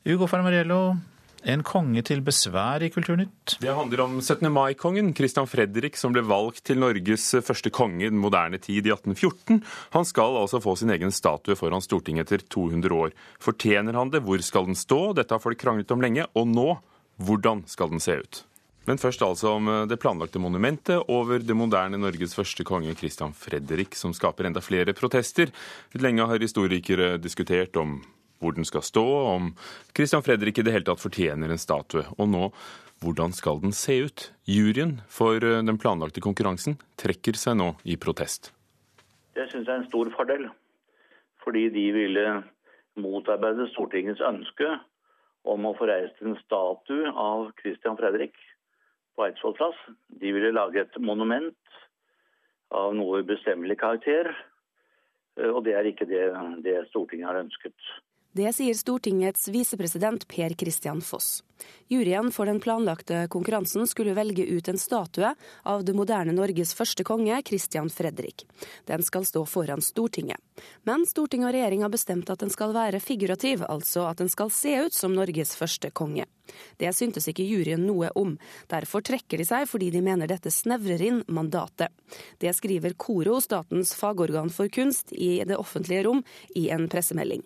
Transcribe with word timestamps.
Ugo 0.00 0.24
Farmariello, 0.24 0.94
en 1.44 1.60
konge 1.60 2.00
til 2.08 2.22
besvær 2.24 2.80
i 2.80 2.88
Kulturnytt. 2.88 3.58
Det 3.60 3.68
handler 3.76 4.00
om 4.06 4.14
17. 4.22 4.46
mai-kongen, 4.48 5.10
Christian 5.12 5.44
Fredrik, 5.44 5.98
som 6.00 6.14
ble 6.14 6.22
valgt 6.24 6.62
til 6.70 6.78
Norges 6.80 7.26
første 7.44 7.68
konge 7.68 8.06
i 8.06 8.08
den 8.08 8.20
moderne 8.20 8.56
tid 8.56 8.88
i 8.88 8.94
1814. 8.94 9.58
Han 9.92 10.06
skal 10.08 10.38
altså 10.40 10.56
få 10.64 10.72
sin 10.80 10.92
egen 10.94 11.12
statue 11.12 11.52
foran 11.58 11.84
Stortinget 11.84 12.32
etter 12.32 12.46
200 12.48 12.96
år. 12.96 13.12
Fortjener 13.44 13.98
han 14.00 14.12
det? 14.14 14.22
Hvor 14.24 14.40
skal 14.40 14.70
den 14.70 14.78
stå? 14.78 15.10
Dette 15.18 15.36
har 15.36 15.42
folk 15.44 15.60
kranglet 15.60 15.92
om 15.92 16.00
lenge. 16.00 16.24
Og 16.32 16.48
nå, 16.48 16.70
hvordan 17.20 17.66
skal 17.68 17.92
den 17.92 18.00
se 18.00 18.16
ut? 18.22 18.40
Men 18.88 18.96
først 19.02 19.20
altså 19.20 19.58
om 19.58 19.68
det 19.84 19.98
planlagte 20.00 20.40
monumentet 20.40 21.12
over 21.12 21.44
det 21.44 21.52
moderne 21.56 22.00
Norges 22.00 22.32
første 22.38 22.64
konge, 22.64 22.96
Christian 22.96 23.36
Fredrik, 23.36 23.92
som 24.00 24.16
skaper 24.16 24.48
enda 24.48 24.64
flere 24.64 24.96
protester. 24.96 25.52
Lenge 26.00 26.24
har 26.24 26.40
historikere 26.40 27.18
diskutert 27.20 27.76
om 27.76 27.98
hvor 28.40 28.56
den 28.56 28.66
skal 28.68 28.84
stå, 28.84 29.04
om 29.36 29.52
Christian 29.96 30.24
Fredrik 30.24 30.58
i 30.58 30.64
det 30.66 30.74
hele 30.74 30.88
tatt 30.88 31.02
fortjener 31.02 31.52
en 31.52 31.60
statue. 31.60 32.06
Og 32.18 32.30
nå, 32.32 32.48
hvordan 33.04 33.32
skal 33.36 33.60
den 33.62 33.72
se 33.76 34.00
ut? 34.06 34.30
Juryen 34.48 34.98
for 35.08 35.40
den 35.40 35.78
planlagte 35.80 36.24
konkurransen 36.24 36.78
trekker 37.00 37.38
seg 37.38 37.60
nå 37.60 37.74
i 37.84 37.96
protest. 38.00 38.52
Det 39.36 39.46
syns 39.50 39.68
jeg 39.68 39.72
er 39.72 39.82
en 39.82 39.88
stor 39.88 40.10
fordel, 40.16 40.48
fordi 41.44 41.68
de 41.72 41.86
ville 41.94 42.24
motarbeide 43.00 43.70
Stortingets 43.72 44.22
ønske 44.24 44.68
om 45.48 45.64
å 45.64 45.74
få 45.78 45.88
reist 45.88 46.18
en 46.20 46.36
statue 46.42 47.12
av 47.16 47.50
Christian 47.60 47.96
Fredrik 47.96 48.36
på 49.16 49.24
Eidsvoll 49.24 49.56
plass. 49.56 49.78
De 50.20 50.32
ville 50.34 50.52
lage 50.52 50.82
et 50.82 51.00
monument 51.00 51.56
av 52.76 52.92
noe 52.94 53.22
ubestemmelig 53.24 53.78
karakter, 53.80 54.30
og 55.40 55.62
det 55.64 55.74
er 55.78 55.88
ikke 55.88 56.08
det, 56.10 56.26
det 56.66 56.76
Stortinget 56.90 57.30
har 57.30 57.40
ønsket. 57.40 57.76
Det 58.32 58.52
sier 58.54 58.74
Stortingets 58.78 59.48
visepresident 59.48 60.28
Per 60.28 60.54
Christian 60.54 61.00
Foss. 61.00 61.42
Juryen 61.88 62.30
for 62.32 62.46
den 62.46 62.60
planlagte 62.62 63.24
konkurransen 63.28 63.88
skulle 63.90 64.14
velge 64.14 64.44
ut 64.46 64.68
en 64.68 64.78
statue 64.78 65.32
av 65.66 65.82
det 65.84 65.96
moderne 65.98 66.32
Norges 66.32 66.70
første 66.78 67.02
konge, 67.04 67.42
Christian 67.42 67.90
Fredrik. 67.90 68.46
Den 68.86 69.02
skal 69.02 69.26
stå 69.26 69.42
foran 69.50 69.82
Stortinget. 69.82 70.38
Men 70.86 71.02
Stortinget 71.10 71.50
og 71.50 71.56
regjering 71.58 71.82
har 71.82 71.90
bestemt 71.90 72.30
at 72.30 72.38
den 72.44 72.54
skal 72.54 72.70
være 72.76 73.02
figurativ, 73.02 73.66
altså 73.66 74.06
at 74.12 74.22
den 74.22 74.30
skal 74.30 74.54
se 74.54 74.78
ut 74.86 74.94
som 74.94 75.18
Norges 75.18 75.56
første 75.58 75.90
konge. 75.90 76.30
Det 76.78 76.94
syntes 76.94 77.26
ikke 77.26 77.50
juryen 77.50 77.82
noe 77.82 78.14
om. 78.14 78.36
Derfor 78.70 79.02
trekker 79.02 79.42
de 79.42 79.50
seg 79.50 79.66
fordi 79.66 79.90
de 79.90 80.06
mener 80.06 80.30
dette 80.30 80.54
snevrer 80.54 81.02
inn 81.02 81.24
mandatet. 81.26 81.90
Det 82.38 82.54
skriver 82.54 82.94
KORO, 82.94 83.40
statens 83.42 83.96
fagorgan 83.98 84.54
for 84.54 84.70
kunst, 84.70 85.10
i 85.10 85.40
det 85.42 85.58
offentlige 85.58 86.06
rom 86.06 86.22
i 86.54 86.68
en 86.70 86.86
pressemelding. 86.86 87.42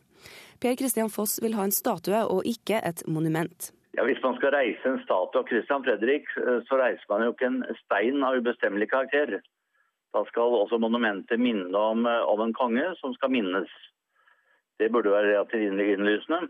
Per 0.64 0.78
Christian 0.80 1.10
Foss 1.12 1.42
vil 1.44 1.52
ha 1.58 1.64
en 1.68 1.74
statue 1.76 2.22
og 2.32 2.46
ikke 2.48 2.78
et 2.88 3.02
monument. 3.04 3.66
Ja, 3.98 4.04
Hvis 4.08 4.22
man 4.24 4.38
skal 4.38 4.54
reise 4.54 4.88
en 4.88 5.02
statue 5.02 5.42
av 5.42 5.48
Christian 5.50 5.82
Fredrik, 5.84 6.30
så 6.68 6.78
reiser 6.80 7.10
man 7.10 7.24
jo 7.26 7.34
ikke 7.34 7.50
en 7.50 7.58
stein 7.82 8.22
av 8.24 8.38
ubestemmelig 8.40 8.88
karakter. 8.88 9.42
Da 10.16 10.22
skal 10.30 10.56
også 10.56 10.78
monumentet 10.80 11.42
minne 11.42 11.76
om, 11.76 12.06
om 12.08 12.40
en 12.40 12.54
konge 12.56 12.86
som 13.02 13.12
skal 13.18 13.34
minnes. 13.34 13.68
Det 14.80 14.88
burde 14.88 15.12
være 15.12 15.34
relativt 15.34 15.82
innlysende. 15.84 16.48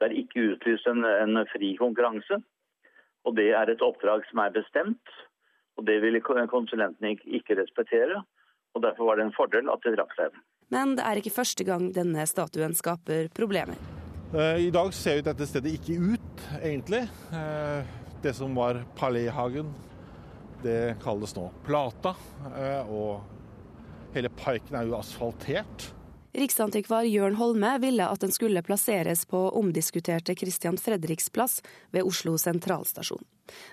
Det 0.00 0.08
er 0.08 0.16
ikke 0.18 0.48
utlyst 0.56 0.90
en, 0.90 1.06
en 1.06 1.44
fri 1.52 1.76
konkurranse. 1.78 2.40
Og 3.22 3.36
det 3.38 3.52
er 3.54 3.70
et 3.70 3.86
oppdrag 3.86 4.26
som 4.32 4.42
er 4.42 4.56
bestemt. 4.56 5.14
Og 5.78 5.86
det 5.86 6.00
ville 6.02 6.24
konsulentene 6.26 7.14
ikke 7.38 7.60
respektere. 7.62 8.18
Og 8.74 8.82
derfor 8.82 9.12
var 9.12 9.22
det 9.22 9.28
en 9.28 9.38
fordel 9.38 9.70
at 9.70 9.86
de 9.86 9.94
trakk 9.94 10.18
seg. 10.18 10.42
Men 10.74 10.96
det 10.98 11.04
er 11.06 11.20
ikke 11.20 11.36
første 11.36 11.64
gang 11.66 11.86
denne 11.94 12.24
statuen 12.26 12.74
skaper 12.74 13.28
problemer. 13.34 13.78
I 14.34 14.70
dag 14.74 14.88
ser 14.96 15.20
dette 15.22 15.46
stedet 15.46 15.76
ikke 15.76 15.94
ut, 16.16 16.46
egentlig. 16.58 17.04
Det 18.24 18.32
som 18.34 18.56
var 18.58 18.80
Paléhagen, 18.98 19.68
det 20.64 20.96
kalles 21.04 21.36
nå 21.36 21.44
Plata. 21.62 22.16
Og 22.90 23.22
hele 24.16 24.32
parken 24.34 24.80
er 24.80 24.88
jo 24.88 24.96
asfaltert. 24.98 25.86
Riksantikvar 26.34 27.02
Jørn 27.02 27.34
Holme 27.34 27.78
ville 27.78 28.06
at 28.10 28.20
den 28.20 28.32
skulle 28.34 28.62
plasseres 28.62 29.22
på 29.30 29.38
omdiskuterte 29.54 30.34
Christian 30.34 30.78
Fredriks 30.78 31.30
plass 31.30 31.60
ved 31.90 32.02
Oslo 32.02 32.34
sentralstasjon. 32.38 33.22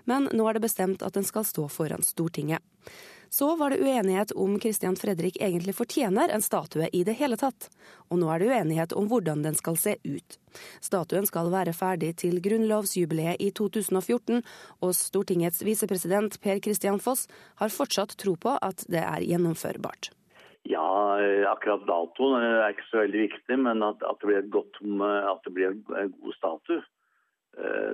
Men 0.06 0.30
nå 0.30 0.46
er 0.46 0.60
det 0.60 0.68
bestemt 0.68 1.02
at 1.02 1.18
den 1.18 1.26
skal 1.26 1.48
stå 1.48 1.66
foran 1.74 2.06
Stortinget. 2.06 2.62
Så 3.34 3.56
var 3.56 3.74
det 3.74 3.82
uenighet 3.82 4.36
om 4.38 4.60
Christian 4.60 4.96
Fredrik 4.96 5.42
egentlig 5.42 5.74
fortjener 5.76 6.30
en 6.30 6.46
statue 6.46 6.90
i 6.94 7.02
det 7.08 7.18
hele 7.18 7.40
tatt. 7.40 7.72
Og 8.14 8.22
nå 8.22 8.30
er 8.30 8.44
det 8.44 8.54
uenighet 8.54 8.94
om 8.94 9.10
hvordan 9.10 9.42
den 9.42 9.58
skal 9.58 9.82
se 9.82 9.98
ut. 10.04 10.38
Statuen 10.86 11.26
skal 11.26 11.50
være 11.50 11.74
ferdig 11.74 12.14
til 12.22 12.42
grunnlovsjubileet 12.46 13.42
i 13.42 13.50
2014, 13.58 14.44
og 14.86 14.94
Stortingets 14.94 15.66
visepresident 15.66 16.38
Per 16.44 16.62
Christian 16.62 17.02
Foss 17.02 17.26
har 17.64 17.74
fortsatt 17.74 18.20
tro 18.22 18.38
på 18.38 18.60
at 18.62 18.86
det 18.92 19.02
er 19.02 19.26
gjennomførbart. 19.26 20.14
Ja, 20.70 21.18
akkurat 21.50 21.88
datoen 21.90 22.44
er 22.46 22.74
ikke 22.74 22.90
så 22.90 23.02
veldig 23.02 23.22
viktig, 23.26 23.58
men 23.66 23.82
at, 23.86 24.04
at, 24.06 24.20
det, 24.22 24.28
blir 24.30 24.50
godt, 24.54 24.82
at 25.02 25.48
det 25.48 25.54
blir 25.56 25.72
en 25.74 26.12
god 26.20 26.36
statue. 26.38 26.84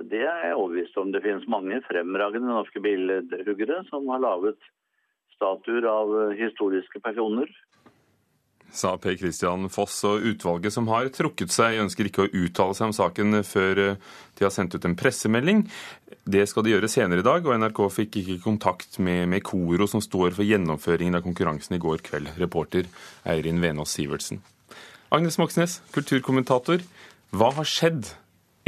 Det 0.08 0.20
er 0.20 0.42
jeg 0.44 0.54
overbevist 0.54 0.98
om. 1.00 1.08
Det 1.10 1.24
finnes 1.24 1.48
mange 1.50 1.80
fremragende 1.88 2.52
norske 2.52 2.82
billedhuggere 2.84 3.80
som 3.88 4.06
har 4.12 4.20
laget 4.22 4.60
statuer 5.34 5.88
av 5.88 6.12
historiske 6.38 7.00
personer. 7.02 7.50
Sa 8.68 8.98
Per 9.00 9.16
Christian 9.16 9.64
Foss, 9.72 10.02
og 10.04 10.26
utvalget 10.28 10.74
som 10.74 10.90
har 10.92 11.08
trukket 11.14 11.52
seg, 11.54 11.78
ønsker 11.80 12.10
ikke 12.10 12.26
å 12.26 12.32
uttale 12.44 12.76
seg 12.76 12.90
om 12.90 12.96
saken 12.96 13.40
før 13.48 13.80
de 13.96 14.44
har 14.44 14.52
sendt 14.52 14.76
ut 14.76 14.84
en 14.84 14.96
pressemelding. 14.98 15.64
Det 16.28 16.44
skal 16.50 16.66
de 16.66 16.74
gjøre 16.74 16.90
senere 16.92 17.22
i 17.22 17.24
dag, 17.24 17.46
og 17.46 17.56
NRK 17.56 17.78
fikk 17.94 18.18
ikke 18.20 18.38
kontakt 18.44 18.98
med, 19.00 19.24
med 19.32 19.40
KORO, 19.48 19.86
som 19.88 20.02
står 20.04 20.36
for 20.36 20.44
gjennomføringen 20.44 21.16
av 21.16 21.24
konkurransen 21.24 21.78
i 21.78 21.80
går 21.80 22.04
kveld. 22.04 22.34
Reporter 22.36 22.88
Eirin 23.24 23.62
Venås 23.64 23.96
Sivertsen. 23.96 24.42
Agnes 25.08 25.38
Moxnes, 25.40 25.78
kulturkommentator. 25.94 26.84
Hva 27.32 27.48
har 27.56 27.68
skjedd 27.68 28.10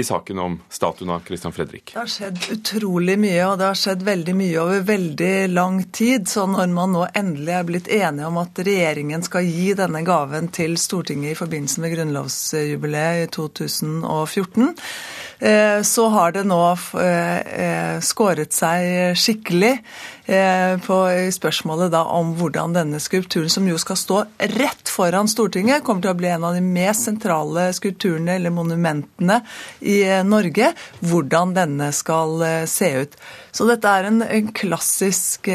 i 0.00 0.04
saken 0.04 0.38
om 0.38 0.60
statuen 0.72 1.10
av 1.12 1.20
Christian 1.26 1.52
Fredrik? 1.52 1.92
Det 1.92 2.00
har 2.00 2.08
skjedd 2.08 2.46
utrolig 2.54 3.18
mye, 3.20 3.42
og 3.50 3.58
det 3.60 3.68
har 3.68 3.78
skjedd 3.78 4.04
veldig 4.08 4.34
mye 4.38 4.62
over 4.62 4.86
veldig 4.88 5.34
lang 5.52 5.82
tid. 5.92 6.28
Så 6.32 6.46
når 6.48 6.72
man 6.72 6.94
nå 6.96 7.06
endelig 7.12 7.56
er 7.58 7.66
blitt 7.68 7.90
enige 7.92 8.30
om 8.30 8.40
at 8.40 8.62
regjeringen 8.64 9.24
skal 9.26 9.44
gi 9.44 9.74
denne 9.76 10.00
gaven 10.06 10.48
til 10.56 10.78
Stortinget 10.80 11.34
i 11.34 11.40
forbindelse 11.42 11.84
med 11.84 11.92
grunnlovsjubileet 11.96 13.26
i 13.26 13.30
2014, 13.36 14.72
så 15.40 16.04
har 16.12 16.34
det 16.36 16.42
nå 16.44 16.60
skåret 18.04 18.52
seg 18.52 19.16
skikkelig 19.16 19.70
på 20.84 20.98
spørsmålet 21.32 21.90
da 21.94 22.02
om 22.12 22.34
hvordan 22.36 22.76
denne 22.76 23.00
skulpturen, 23.00 23.48
som 23.50 23.64
jo 23.66 23.78
skal 23.80 23.96
stå 23.96 24.18
rett 24.52 24.92
foran 24.92 25.30
Stortinget, 25.32 25.80
kommer 25.86 26.04
til 26.04 26.12
å 26.12 26.18
bli 26.20 26.28
en 26.28 26.44
av 26.44 26.58
de 26.58 26.62
mest 26.64 27.08
sentrale 27.08 27.70
skulpturene 27.72 28.36
eller 28.36 28.52
monumentene 28.54 29.40
i 29.80 30.02
Norge, 30.28 30.74
hvordan 31.00 31.56
denne 31.56 31.88
skal 31.96 32.44
se 32.68 32.92
ut. 33.00 33.16
Så 33.52 33.66
dette 33.68 33.90
er 33.90 34.08
en, 34.08 34.22
en 34.22 34.50
klassisk 34.56 35.48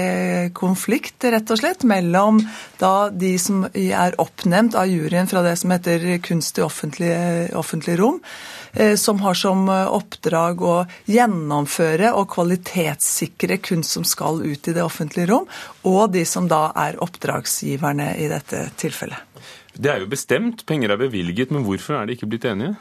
konflikt, 0.57 1.23
rett 1.23 1.51
og 1.51 1.59
slett, 1.61 1.85
mellom 1.87 2.41
da 2.81 3.09
de 3.09 3.33
som 3.41 3.65
er 3.71 4.17
oppnevnt 4.21 4.75
av 4.79 4.89
juryen 4.91 5.29
fra 5.31 5.43
det 5.45 5.55
som 5.61 5.73
heter 5.73 6.03
Kunst 6.25 6.59
i 6.59 6.65
offentlig, 6.65 7.13
offentlig 7.55 7.97
rom, 8.01 8.19
som 8.99 9.21
har 9.23 9.37
som 9.39 9.69
oppdrag 9.69 10.63
å 10.65 10.75
gjennomføre 11.07 12.11
og 12.19 12.27
kvalitetssikre 12.35 13.59
kunst 13.63 13.95
som 13.95 14.07
skal 14.07 14.41
ut 14.43 14.67
i 14.67 14.75
det 14.75 14.83
offentlige 14.83 15.29
rom, 15.31 15.47
og 15.87 16.11
de 16.15 16.25
som 16.27 16.49
da 16.51 16.67
er 16.85 16.99
oppdragsgiverne 17.03 18.11
i 18.19 18.27
dette 18.31 18.67
tilfellet. 18.79 19.21
Det 19.75 19.91
er 19.91 20.03
jo 20.03 20.11
bestemt, 20.11 20.63
penger 20.67 20.93
er 20.93 20.99
bevilget, 20.99 21.51
men 21.51 21.65
hvorfor 21.67 21.99
er 21.99 22.07
de 22.07 22.15
ikke 22.15 22.29
blitt 22.31 22.47
enige? 22.47 22.77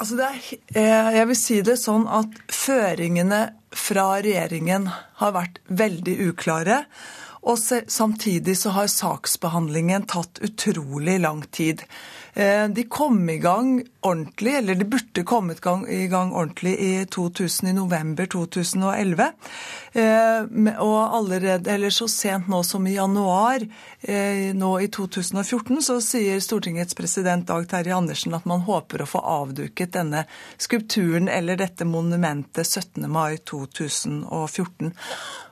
Altså 0.00 0.16
er, 0.24 1.10
jeg 1.12 1.26
vil 1.28 1.36
si 1.36 1.58
det 1.64 1.76
sånn 1.76 2.06
at 2.08 2.38
føringene 2.48 3.40
fra 3.76 4.06
regjeringen 4.24 4.88
har 5.20 5.34
vært 5.36 5.60
veldig 5.68 6.14
uklare. 6.30 6.84
Og 7.42 7.58
samtidig 7.86 8.58
så 8.58 8.74
har 8.76 8.90
saksbehandlingen 8.92 10.08
tatt 10.10 10.42
utrolig 10.44 11.20
lang 11.20 11.42
tid. 11.48 11.82
De 12.74 12.82
kom 12.88 13.30
i 13.30 13.38
gang 13.42 13.80
ordentlig, 14.06 14.52
eller 14.58 14.74
de 14.78 14.84
burde 14.84 15.24
kommet 15.26 15.64
i 15.88 16.06
gang 16.06 16.32
ordentlig 16.32 16.76
i 16.78 17.06
2000, 17.10 17.68
i 17.68 17.72
november 17.74 18.26
2011. 18.30 19.24
Og 20.78 21.16
allerede, 21.16 21.72
eller 21.72 21.90
så 21.90 22.06
sent 22.08 22.48
nå 22.48 22.62
som 22.62 22.86
i 22.86 22.94
januar 22.94 23.64
nå 24.54 24.70
i 24.80 24.88
2014, 24.92 25.82
så 25.82 25.98
sier 26.04 26.40
Stortingets 26.44 26.94
president 26.94 27.48
Dag 27.48 27.66
Terje 27.72 27.96
Andersen 27.96 28.36
at 28.36 28.46
man 28.46 28.62
håper 28.68 29.02
å 29.02 29.10
få 29.10 29.24
avduket 29.40 29.96
denne 29.98 30.26
skulpturen 30.60 31.28
eller 31.28 31.58
dette 31.58 31.88
monumentet 31.88 32.68
17. 32.68 33.10
mai 33.10 33.40
2014. 33.42 34.94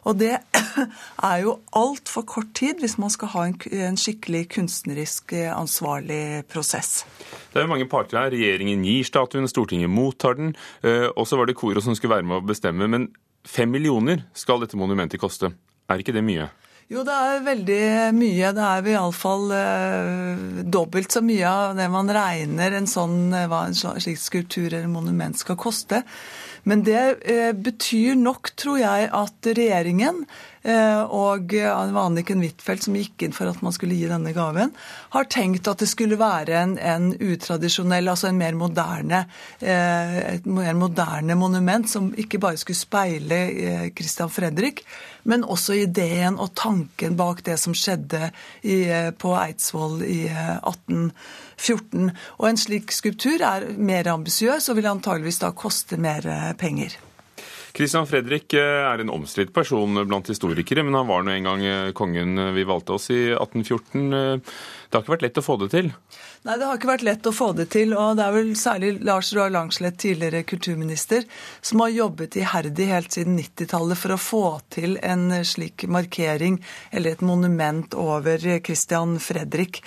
Og 0.09 0.17
det 0.21 0.35
er 1.31 1.39
jo 1.45 1.59
altfor 1.77 2.25
kort 2.29 2.55
tid 2.57 2.81
hvis 2.83 2.97
man 3.01 3.13
skal 3.13 3.33
ha 3.35 3.47
en, 3.49 3.57
en 3.85 3.99
skikkelig 4.01 4.47
kunstnerisk 4.57 5.35
ansvarlig 5.53 6.47
prosess. 6.49 7.05
Det 7.53 7.61
er 7.61 7.67
jo 7.67 7.73
mange 7.75 7.89
parter 7.91 8.23
her. 8.23 8.33
Regjeringen 8.33 8.85
gir 8.87 9.05
statuen, 9.07 9.49
Stortinget 9.51 9.93
mottar 9.93 10.39
den. 10.39 10.55
Eh, 10.83 11.09
og 11.13 11.29
så 11.29 11.39
var 11.39 11.49
det 11.49 11.59
Koro 11.59 11.83
som 11.85 11.97
skulle 11.97 12.17
være 12.17 12.29
med 12.29 12.41
å 12.41 12.47
bestemme. 12.49 12.89
Men 12.91 13.11
fem 13.49 13.71
millioner 13.73 14.25
skal 14.37 14.65
dette 14.65 14.81
monumentet 14.81 15.21
koste. 15.21 15.53
Er 15.89 16.01
ikke 16.01 16.17
det 16.17 16.25
mye? 16.25 16.49
Jo, 16.89 17.03
det 17.05 17.13
er 17.13 17.43
veldig 17.45 17.83
mye. 18.17 18.51
Det 18.57 18.65
er 18.65 18.87
iallfall 18.95 19.51
eh, 19.53 20.63
dobbelt 20.65 21.13
så 21.13 21.21
mye 21.21 21.49
av 21.49 21.75
det 21.77 21.89
man 21.93 22.09
regner 22.09 22.79
en 22.79 22.89
sånn, 22.89 23.27
eh, 23.37 23.49
hva 23.51 23.67
en 23.69 23.77
slik 23.77 24.21
skulptur 24.21 24.71
eller 24.71 24.89
monument 24.89 25.37
skal 25.37 25.59
koste. 25.61 26.01
Men 26.69 26.85
det 26.85 27.03
eh, 27.25 27.53
betyr 27.57 28.19
nok, 28.19 28.53
tror 28.61 28.81
jeg, 28.83 29.09
at 29.15 29.49
regjeringen 29.57 30.25
og 30.69 31.55
Anniken 31.55 32.43
Huitfeldt, 32.45 32.85
som 32.85 32.97
gikk 32.99 33.25
inn 33.25 33.35
for 33.37 33.51
at 33.51 33.63
man 33.65 33.75
skulle 33.75 33.97
gi 33.97 34.09
denne 34.11 34.35
gaven, 34.37 34.73
har 35.15 35.29
tenkt 35.33 35.69
at 35.71 35.81
det 35.83 35.89
skulle 35.91 36.19
være 36.21 36.57
en, 36.61 36.75
en 36.79 37.11
utradisjonell, 37.15 38.11
altså 38.11 38.31
en 38.31 38.41
mer 38.41 38.57
moderne, 38.59 39.23
eh, 39.61 40.19
et 40.35 40.47
mer 40.49 40.77
moderne 40.79 41.39
monument 41.39 41.89
som 41.89 42.11
ikke 42.19 42.41
bare 42.43 42.61
skulle 42.61 42.79
speile 42.79 43.41
eh, 43.49 43.89
Christian 43.97 44.33
Fredrik, 44.33 44.85
men 45.29 45.45
også 45.45 45.79
ideen 45.81 46.39
og 46.41 46.55
tanken 46.59 47.17
bak 47.19 47.43
det 47.47 47.59
som 47.61 47.77
skjedde 47.77 48.31
i, 48.63 48.79
på 49.19 49.35
Eidsvoll 49.37 50.01
i 50.07 50.23
1814. 50.29 52.15
Og 52.39 52.49
en 52.49 52.61
slik 52.61 52.95
skulptur 52.95 53.45
er 53.45 53.69
mer 53.77 54.09
ambisiøs 54.15 54.71
og 54.71 54.81
vil 54.81 54.93
antageligvis 54.93 55.43
da 55.45 55.53
koste 55.57 56.01
mer 56.01 56.25
penger. 56.61 56.97
Christian 57.79 58.09
Fredrik 58.11 58.57
eh, 58.59 58.83
er 58.83 58.99
en 58.99 59.13
omstridt 59.15 59.53
person 59.55 60.01
blant 60.09 60.27
historikere, 60.27 60.83
men 60.83 60.97
han 60.99 61.07
var 61.07 61.23
nå 61.23 61.31
en 61.31 61.45
gang 61.47 61.61
eh, 61.63 61.91
kongen 61.95 62.35
eh, 62.35 62.51
vi 62.57 62.65
valgte 62.67 62.97
oss 62.97 63.07
i 63.15 63.21
1814. 63.37 64.09
Det 64.11 64.97
har 64.97 65.05
ikke 65.05 65.13
vært 65.13 65.23
lett 65.29 65.39
å 65.39 65.45
få 65.47 65.55
det 65.61 65.69
til? 65.77 65.93
Nei, 66.49 66.57
det 66.59 66.67
har 66.67 66.81
ikke 66.81 66.91
vært 66.91 67.05
lett 67.07 67.29
å 67.31 67.35
få 67.37 67.53
det 67.55 67.69
til. 67.77 67.95
Og 67.95 68.19
det 68.19 68.25
er 68.25 68.35
vel 68.35 68.51
særlig 68.59 68.91
Lars 69.07 69.31
Roar 69.37 69.53
Langslett, 69.55 70.01
tidligere 70.03 70.43
kulturminister, 70.49 71.29
som 71.63 71.85
har 71.85 71.95
jobbet 71.95 72.41
iherdig 72.41 72.89
helt 72.91 73.15
siden 73.15 73.39
90-tallet 73.39 74.03
for 74.03 74.17
å 74.17 74.19
få 74.23 74.43
til 74.75 74.99
en 75.07 75.31
slik 75.47 75.87
markering, 75.87 76.59
eller 76.91 77.15
et 77.15 77.23
monument 77.23 77.95
over 77.95 78.43
Christian 78.59 79.21
Fredrik. 79.23 79.85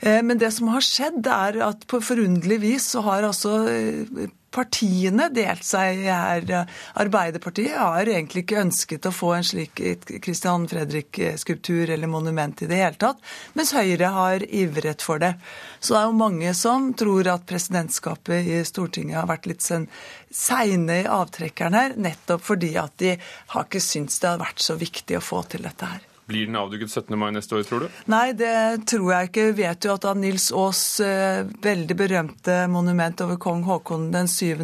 Men 0.00 0.40
det 0.40 0.48
som 0.56 0.70
har 0.72 0.82
skjedd, 0.82 1.26
er 1.28 1.60
at 1.66 1.84
på 1.86 2.00
forunderlig 2.00 2.62
vis 2.62 2.86
så 2.94 3.04
har 3.04 3.26
altså 3.28 3.58
partiene 4.54 5.28
delt 5.34 5.64
seg 5.66 6.02
her. 6.06 6.46
Arbeiderpartiet 7.00 7.76
har 7.78 8.08
egentlig 8.08 8.44
ikke 8.44 8.60
ønsket 8.64 9.06
å 9.06 9.14
få 9.14 9.32
en 9.36 9.46
slik 9.46 9.80
Christian 10.24 10.66
Fredrik-skulptur 10.70 11.92
eller 11.94 12.10
monument 12.10 12.62
i 12.62 12.68
det 12.70 12.80
hele 12.80 13.00
tatt, 13.00 13.22
mens 13.54 13.74
Høyre 13.76 14.10
har 14.16 14.44
ivret 14.46 15.04
for 15.06 15.22
det. 15.22 15.34
Så 15.78 15.94
det 15.94 16.02
er 16.02 16.10
jo 16.10 16.18
mange 16.20 16.54
som 16.58 16.90
tror 16.98 17.30
at 17.30 17.46
presidentskapet 17.48 18.50
i 18.50 18.60
Stortinget 18.66 19.20
har 19.22 19.30
vært 19.30 19.48
litt 19.50 19.64
seine 19.64 21.00
i 21.00 21.08
avtrekkeren 21.08 21.78
her, 21.78 21.96
nettopp 21.96 22.44
fordi 22.50 22.74
at 22.80 22.98
de 23.02 23.16
har 23.54 23.66
ikke 23.68 23.82
syntes 23.84 24.20
det 24.22 24.32
har 24.34 24.42
vært 24.42 24.62
så 24.64 24.78
viktig 24.80 25.18
å 25.18 25.24
få 25.24 25.44
til 25.50 25.66
dette 25.66 25.94
her. 25.94 26.09
Blir 26.30 26.46
den 26.46 26.56
avduket 26.56 26.92
17. 26.92 27.16
mai 27.18 27.32
neste 27.34 27.56
år, 27.58 27.64
tror 27.66 27.80
du? 27.82 27.96
Nei, 28.12 28.30
det 28.38 28.86
tror 28.86 29.08
jeg 29.10 29.30
ikke. 29.30 29.46
Vi 29.50 29.64
vet 29.64 29.86
jo 29.86 29.94
at 29.96 30.04
da 30.04 30.12
Nils 30.14 30.46
Aas 30.54 30.82
eh, 31.02 31.42
veldig 31.64 31.96
berømte 31.98 32.58
monument 32.70 33.24
over 33.24 33.40
kong 33.42 33.64
Haakon 33.66 34.12
den 34.14 34.30
7., 34.30 34.62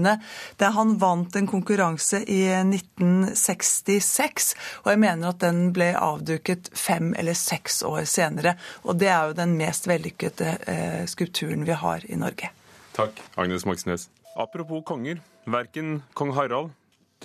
der 0.63 0.77
han 0.77 0.95
vant 1.03 1.35
en 1.35 1.51
konkurranse 1.51 2.23
i 2.23 2.39
1966, 2.55 4.53
og 4.85 4.93
jeg 4.95 5.03
mener 5.03 5.33
at 5.33 5.43
den 5.43 5.73
ble 5.75 5.91
avduket 5.99 6.71
fem 6.79 7.11
eller 7.19 7.35
seks 7.35 7.83
år 7.83 8.07
senere. 8.07 8.55
Og 8.87 9.03
det 9.03 9.11
er 9.11 9.33
jo 9.33 9.39
den 9.43 9.59
mest 9.59 9.91
vellykkede 9.91 10.55
eh, 10.71 11.03
skulpturen 11.11 11.67
vi 11.67 11.75
har 11.83 12.07
i 12.07 12.23
Norge. 12.23 12.55
Takk, 12.95 13.19
Agnes 13.35 13.67
Moxnes. 13.67 14.07
Apropos 14.39 14.87
konger. 14.87 15.19
Verken 15.51 16.03
kong 16.15 16.31
Harald 16.39 16.71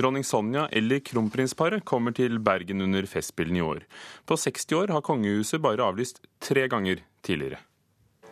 Dronning 0.02 0.26
Sonja 0.26 0.66
eller 0.74 1.00
kronprinsparet 1.06 1.86
kommer 1.86 2.16
til 2.18 2.40
Bergen 2.42 2.82
under 2.82 3.06
Festspillene 3.06 3.60
i 3.60 3.62
år. 3.62 3.84
På 4.26 4.34
60 4.34 4.72
år 4.80 4.94
har 4.96 5.04
kongehuset 5.06 5.62
bare 5.62 5.86
avlyst 5.86 6.24
tre 6.42 6.66
ganger 6.72 7.04
tidligere. 7.22 7.60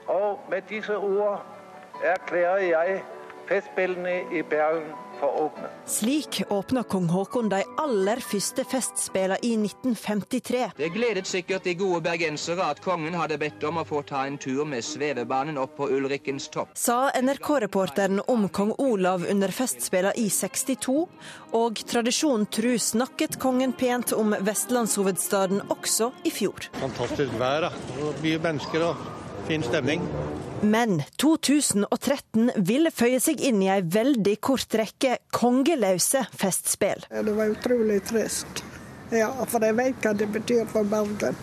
Og 0.10 0.40
med 0.50 0.66
disse 0.70 0.98
ord 0.98 1.46
erklærer 2.02 2.66
jeg 2.72 3.04
Festspillene 3.50 4.16
i 4.34 4.42
Bergen 4.42 4.90
for 5.20 5.42
åpne. 5.46 5.70
Slik 5.86 6.42
åpna 6.50 6.84
kong 6.84 7.10
Haakon 7.10 7.50
de 7.50 7.64
aller 7.78 8.20
første 8.24 8.64
festspela 8.64 9.38
i 9.42 9.54
1953. 9.58 10.72
Det 10.78 10.90
gledet 10.94 11.28
sikkert 11.28 11.64
de 11.64 11.74
gode 11.80 12.02
bergensere 12.06 12.66
at 12.72 12.82
kongen 12.84 13.18
hadde 13.18 13.40
bedt 13.42 13.64
om 13.68 13.82
å 13.82 13.86
få 13.88 14.02
ta 14.08 14.26
en 14.28 14.38
tur 14.42 14.66
med 14.70 14.86
svevebanen 14.86 15.58
opp 15.62 15.76
på 15.80 15.90
Ulrikkens 15.92 16.50
topp. 16.54 16.76
Sa 16.80 17.10
NRK-reporteren 17.20 18.22
om 18.28 18.48
kong 18.50 18.76
Olav 18.78 19.26
under 19.30 19.52
festspela 19.54 20.14
i 20.18 20.30
62, 20.30 20.98
og 21.58 21.82
tradisjonen 21.90 22.46
tru 22.54 22.76
snakket 22.80 23.40
kongen 23.42 23.74
pent 23.74 24.14
om 24.14 24.36
vestlandshovedstaden 24.46 25.66
også 25.70 26.12
i 26.24 26.34
fjor. 26.34 26.70
Fantastisk 26.80 27.34
vær, 27.40 27.70
da. 27.70 27.74
Mye 28.24 28.40
mennesker 28.44 28.86
og 28.92 29.29
fin 29.50 29.64
stemning. 29.64 30.02
Men 30.62 31.02
2013 31.18 32.52
ville 32.56 32.92
føye 32.94 33.20
seg 33.24 33.42
inn 33.42 33.64
i 33.64 33.70
ei 33.74 33.80
veldig 33.82 34.36
kort 34.46 34.76
rekke 34.78 35.16
kongeløse 35.34 36.26
festspill. 36.38 37.06
Det 37.10 37.34
var 37.38 37.56
utrolig 37.56 38.02
trist. 38.06 38.62
Ja, 39.10 39.32
for 39.50 39.66
jeg 39.66 39.78
vet 39.80 40.04
hva 40.06 40.14
det 40.14 40.28
betyr 40.36 40.68
for 40.70 40.86
Bergen. 40.86 41.40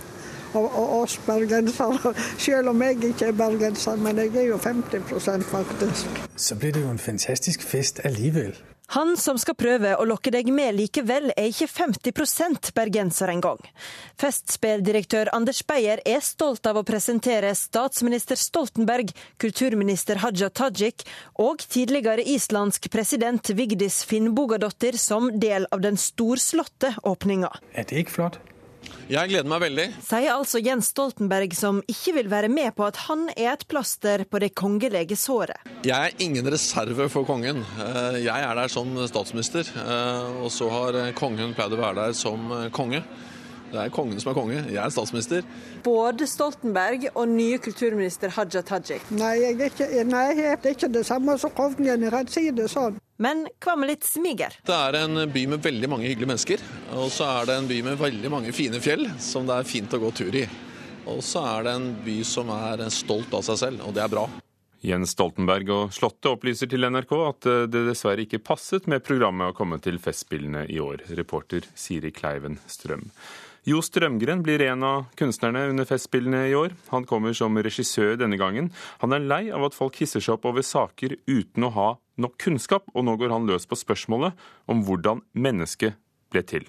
Og, 0.56 0.68
og 0.70 0.92
oss 1.00 1.16
bergensere. 1.26 2.14
Selv 2.38 2.70
om 2.70 2.84
jeg 2.86 3.00
ikke 3.10 3.32
er 3.32 3.34
bergenser, 3.36 3.98
men 4.00 4.22
jeg 4.22 4.30
er 4.36 4.46
jo 4.52 4.60
50% 4.62 5.50
faktisk. 5.50 6.22
Så 6.36 6.56
blir 6.56 6.72
det 6.72 6.86
jo 6.86 6.94
en 6.94 7.02
fantastisk 7.02 7.66
fest 7.66 8.00
allikevel. 8.06 8.54
Han 8.94 9.16
som 9.18 9.38
skal 9.38 9.56
prøve 9.58 9.96
å 9.98 10.04
lokke 10.06 10.30
deg 10.30 10.50
med 10.54 10.76
likevel, 10.78 11.32
er 11.34 11.50
ikke 11.50 11.66
50% 11.66 12.70
bergenser 12.76 13.32
engang. 13.32 13.58
Festspilldirektør 14.20 15.32
Anders 15.34 15.62
Beyer 15.66 16.02
er 16.06 16.22
stolt 16.22 16.68
av 16.70 16.78
å 16.78 16.84
presentere 16.86 17.50
statsminister 17.58 18.38
Stoltenberg, 18.38 19.10
kulturminister 19.42 20.22
Haja 20.22 20.50
Tajik 20.54 21.06
og 21.42 21.66
tidligere 21.66 22.22
islandsk 22.22 22.90
president 22.94 23.50
Vigdis 23.58 24.04
Finnbogadottir 24.06 24.98
som 25.02 25.32
del 25.34 25.66
av 25.74 25.82
den 25.82 25.98
storslåtte 25.98 26.94
åpninga. 27.02 27.50
Er 27.74 27.90
det 27.90 28.06
ikke 28.06 28.20
flott? 28.20 28.38
Jeg 29.06 29.30
gleder 29.30 29.46
meg 29.46 29.60
veldig. 29.62 29.84
Sier 30.02 30.32
altså 30.32 30.58
Jens 30.58 30.88
Stoltenberg, 30.90 31.52
som 31.54 31.76
ikke 31.86 32.16
vil 32.16 32.30
være 32.32 32.48
med 32.50 32.74
på 32.74 32.88
at 32.88 32.96
han 33.04 33.28
er 33.36 33.52
et 33.52 33.62
plaster 33.70 34.24
på 34.26 34.40
det 34.42 34.48
kongelige 34.58 35.14
såret. 35.20 35.62
Jeg 35.86 35.94
er 35.94 36.24
ingen 36.24 36.50
reserve 36.50 37.06
for 37.12 37.22
kongen. 37.28 37.62
Eh, 37.78 38.18
jeg 38.24 38.48
er 38.48 38.58
der 38.58 38.72
som 38.72 38.90
statsminister, 39.06 39.70
eh, 39.78 40.42
og 40.42 40.50
så 40.50 40.72
har 40.74 40.98
kongen 41.14 41.54
pleid 41.54 41.76
å 41.76 41.80
være 41.84 42.00
der 42.00 42.18
som 42.18 42.50
konge. 42.74 43.04
Det 43.70 43.78
er 43.78 43.94
kongen 43.94 44.18
som 44.18 44.32
er 44.32 44.38
konge. 44.40 44.58
Jeg 44.74 44.82
er 44.82 44.90
statsminister. 44.90 45.46
Både 45.86 46.26
Stoltenberg 46.26 47.06
og 47.14 47.28
nye 47.30 47.62
kulturminister 47.62 48.34
Haja 48.34 48.62
Tajik. 48.66 49.06
Nei, 49.14 49.36
jeg 49.44 49.60
er 49.60 49.70
ikke, 49.70 50.04
nei, 50.10 50.28
det 50.34 50.70
er 50.72 50.74
ikke 50.74 50.90
det 50.98 51.06
samme 51.06 51.38
som 51.38 51.54
kongen. 51.54 52.10
Jeg 52.10 52.30
sier 52.34 52.58
det 52.58 52.70
sånn. 52.74 52.98
Men 53.16 53.46
hva 53.64 53.76
med 53.80 53.88
litt 53.88 54.04
smiger? 54.04 54.58
Det 54.66 54.76
er 54.76 54.98
en 55.00 55.22
by 55.32 55.44
med 55.54 55.62
veldig 55.64 55.88
mange 55.88 56.08
hyggelige 56.08 56.28
mennesker. 56.28 56.64
Og 57.00 57.08
så 57.14 57.28
er 57.38 57.48
det 57.48 57.54
en 57.56 57.68
by 57.70 57.78
med 57.86 58.00
veldig 58.00 58.32
mange 58.32 58.52
fine 58.56 58.80
fjell 58.84 59.06
som 59.22 59.48
det 59.48 59.56
er 59.56 59.68
fint 59.68 59.96
å 59.96 60.00
gå 60.02 60.10
tur 60.18 60.36
i. 60.36 60.44
Og 61.08 61.22
så 61.24 61.44
er 61.48 61.64
det 61.64 61.76
en 61.78 61.86
by 62.04 62.16
som 62.26 62.50
er 62.52 62.82
stolt 62.92 63.32
av 63.36 63.46
seg 63.46 63.60
selv, 63.62 63.86
og 63.86 63.94
det 63.96 64.04
er 64.04 64.12
bra. 64.12 64.26
Jens 64.86 65.14
Stoltenberg 65.16 65.70
og 65.72 65.94
Slottet 65.96 66.28
opplyser 66.28 66.68
til 66.70 66.84
NRK 66.92 67.12
at 67.24 67.48
det 67.72 67.86
dessverre 67.88 68.26
ikke 68.26 68.42
passet 68.44 68.84
med 68.90 69.02
programmet 69.06 69.50
å 69.50 69.56
komme 69.56 69.80
til 69.82 69.96
Festspillene 70.02 70.66
i 70.70 70.76
år. 70.82 71.06
Reporter 71.16 71.64
Siri 71.74 72.12
Kleiven 72.14 72.60
Strøm. 72.70 73.08
Jo 73.66 73.80
Strømgren 73.82 74.44
blir 74.46 74.62
en 74.62 74.84
av 74.86 75.08
kunstnerne 75.18 75.64
under 75.72 75.86
Festspillene 75.88 76.44
i 76.46 76.52
år. 76.54 76.76
Han 76.92 77.02
kommer 77.02 77.32
som 77.34 77.56
regissør 77.58 78.12
denne 78.20 78.36
gangen. 78.38 78.68
Han 79.00 79.10
er 79.10 79.24
lei 79.26 79.40
av 79.50 79.64
at 79.66 79.74
folk 79.74 79.96
hisser 79.98 80.22
seg 80.22 80.36
opp 80.36 80.44
over 80.46 80.62
saker 80.62 81.16
uten 81.26 81.66
å 81.66 81.70
ha 81.74 81.86
nok 82.22 82.36
kunnskap, 82.44 82.86
og 82.94 83.02
nå 83.08 83.16
går 83.18 83.34
han 83.34 83.48
løs 83.48 83.66
på 83.66 83.74
spørsmålet 83.80 84.38
om 84.70 84.84
hvordan 84.86 85.24
mennesket 85.34 85.98
ble 86.30 86.44
til. 86.46 86.68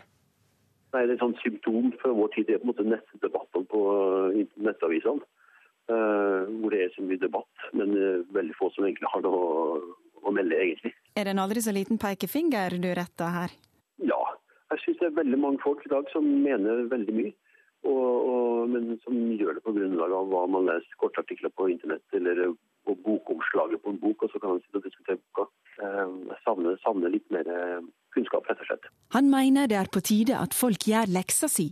Nei, 0.96 1.04
det 1.04 1.12
er 1.12 1.14
et 1.20 1.22
sånt 1.22 1.38
symptom 1.44 1.92
for 2.02 2.18
vår 2.18 2.34
tid. 2.34 2.48
Det 2.50 2.58
er 2.58 2.64
på 2.64 2.66
en 2.66 2.74
måte 2.74 2.88
nettdebattene 2.90 3.70
på 3.76 3.84
nettavisene. 4.66 5.30
Uh, 5.88 6.50
hvor 6.60 6.74
det 6.74 6.82
er 6.82 6.90
så 6.98 7.06
mye 7.06 7.22
debatt, 7.22 7.70
men 7.78 7.94
uh, 7.94 8.26
veldig 8.36 8.58
få 8.58 8.72
som 8.74 8.90
egentlig 8.90 9.08
har 9.14 9.22
noe 9.24 9.38
å, 9.38 9.78
å 10.26 10.34
melde, 10.34 10.58
egentlig. 10.58 10.96
Er 11.14 11.30
det 11.30 11.38
en 11.38 11.46
aldri 11.46 11.62
så 11.64 11.72
liten 11.78 12.02
pekefinger 12.02 12.76
du 12.82 12.90
retter 12.98 13.32
her? 13.38 13.54
Ja, 14.02 14.18
jeg 14.72 14.84
syns 14.84 15.02
det 15.02 15.10
er 15.10 15.20
veldig 15.20 15.40
mange 15.40 15.62
folk 15.64 15.84
i 15.86 15.92
dag 15.94 16.10
som 16.14 16.26
mener 16.28 16.88
veldig 16.92 17.16
mye. 17.20 17.34
Og, 17.88 18.16
og, 18.32 18.70
men 18.74 18.98
som 19.04 19.16
gjør 19.38 19.58
det 19.58 19.64
på 19.64 19.74
grunnlag 19.76 20.14
av 20.18 20.32
hva 20.32 20.44
man 20.50 20.66
leser 20.68 21.00
kortartikler 21.00 21.54
på 21.56 21.70
internett 21.72 22.18
eller 22.18 22.50
på 22.88 22.96
bokomslaget 23.06 23.84
på 23.84 23.94
en 23.94 24.00
bok, 24.02 24.24
og 24.24 24.32
så 24.32 24.42
kan 24.42 24.56
man 24.56 24.62
sitte 24.64 24.80
og 24.80 24.88
diskutere 24.88 25.20
boka. 25.20 25.48
Eh, 25.84 26.06
jeg 26.32 26.40
savner, 26.44 26.80
savner 26.84 27.14
litt 27.14 27.28
mer 27.34 27.48
eh, 27.52 27.84
kunnskap, 28.16 28.48
rett 28.50 28.64
og 28.64 28.70
slett. 28.72 28.88
Han 29.16 29.30
mener 29.32 29.70
det 29.70 29.78
er 29.80 29.92
på 29.94 30.04
tide 30.04 30.40
at 30.40 30.56
folk 30.58 30.88
gjør 30.90 31.12
leksa 31.20 31.52
si. 31.52 31.70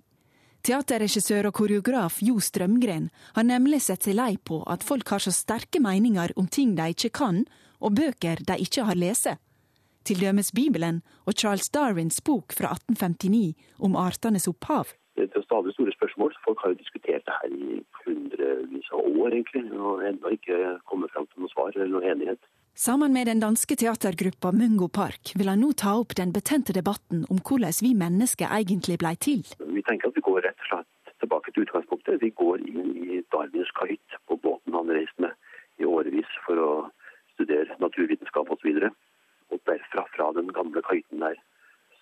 Teaterregissør 0.65 1.51
og 1.51 1.59
koreograf 1.59 2.17
Jo 2.25 2.39
Strømgren 2.41 3.11
har 3.35 3.45
nemlig 3.45 3.83
sett 3.85 4.07
seg 4.07 4.17
lei 4.17 4.33
på 4.41 4.63
at 4.71 4.85
folk 4.85 5.11
har 5.13 5.21
så 5.21 5.33
sterke 5.35 5.81
meninger 5.83 6.33
om 6.41 6.47
ting 6.49 6.73
de 6.77 6.89
ikke 6.95 7.13
kan, 7.21 7.43
og 7.79 7.97
bøker 7.99 8.41
de 8.47 8.57
ikke 8.63 8.87
har 8.87 8.97
lese. 8.97 9.35
Til 10.05 10.21
dømes 10.21 10.51
Bibelen 10.53 11.01
og 11.25 11.33
Charles 11.33 11.69
Darwins 11.73 12.21
bok 12.21 12.53
fra 12.53 12.75
1859 12.75 13.55
om 13.81 13.95
artenes 13.97 14.47
opphav. 14.47 14.93
Det 15.17 15.31
er 15.31 15.45
stadig 15.47 15.73
store 15.73 15.93
spørsmål. 15.95 16.35
Folk 16.45 16.59
har 16.61 16.73
jo 16.73 16.81
diskutert 16.81 17.25
det 17.25 17.37
her 17.39 17.55
i 17.55 17.79
hundrevis 18.03 18.91
av 18.93 18.99
år, 19.01 19.29
egentlig, 19.31 19.63
og 19.73 20.03
ennå 20.05 20.33
ikke 20.35 20.59
kommet 20.91 21.13
fram 21.13 21.25
til 21.31 21.41
noe 21.41 21.53
svar 21.53 21.71
eller 21.73 21.89
noe 21.93 22.05
enighet. 22.11 22.41
Sammen 22.75 23.13
med 23.15 23.25
den 23.31 23.39
danske 23.39 23.77
teatergruppa 23.79 24.51
Mungo 24.51 24.89
Park 24.91 25.31
vil 25.39 25.47
han 25.47 25.61
nå 25.63 25.71
ta 25.79 25.93
opp 25.95 26.11
den 26.19 26.35
betente 26.35 26.75
debatten 26.75 27.23
om 27.31 27.39
hvordan 27.39 27.71
vi 27.79 27.93
mennesker 27.95 28.51
egentlig 28.51 28.99
blei 28.99 29.15
til. 29.15 29.45
Vi 29.63 29.83
tenker 29.87 30.11
at 30.11 30.19
vi 30.19 30.25
går 30.27 30.43
rett 30.43 30.59
og 30.65 30.69
slett 30.69 31.15
tilbake 31.23 31.53
til 31.55 31.63
utgangspunktet. 31.63 32.19
Vi 32.21 32.33
går 32.35 32.61
inn 32.67 32.91
i 32.99 33.21
Darwins 33.31 33.71
kajt 33.79 34.19
på 34.27 34.37
båten 34.43 34.75
han 34.75 34.91
reiste 34.91 35.23
med 35.23 35.33
i 35.79 35.87
årevis 35.87 36.29
for 36.45 36.59
å 36.59 36.71
studere 37.35 37.79
naturvitenskap 37.79 38.51
osv. 38.51 38.75
Og, 38.75 38.91
og 39.55 39.63
derfra, 39.69 40.03
fra 40.15 40.31
den 40.35 40.51
gamle 40.57 40.83
kajten 40.83 41.23
der, 41.23 41.39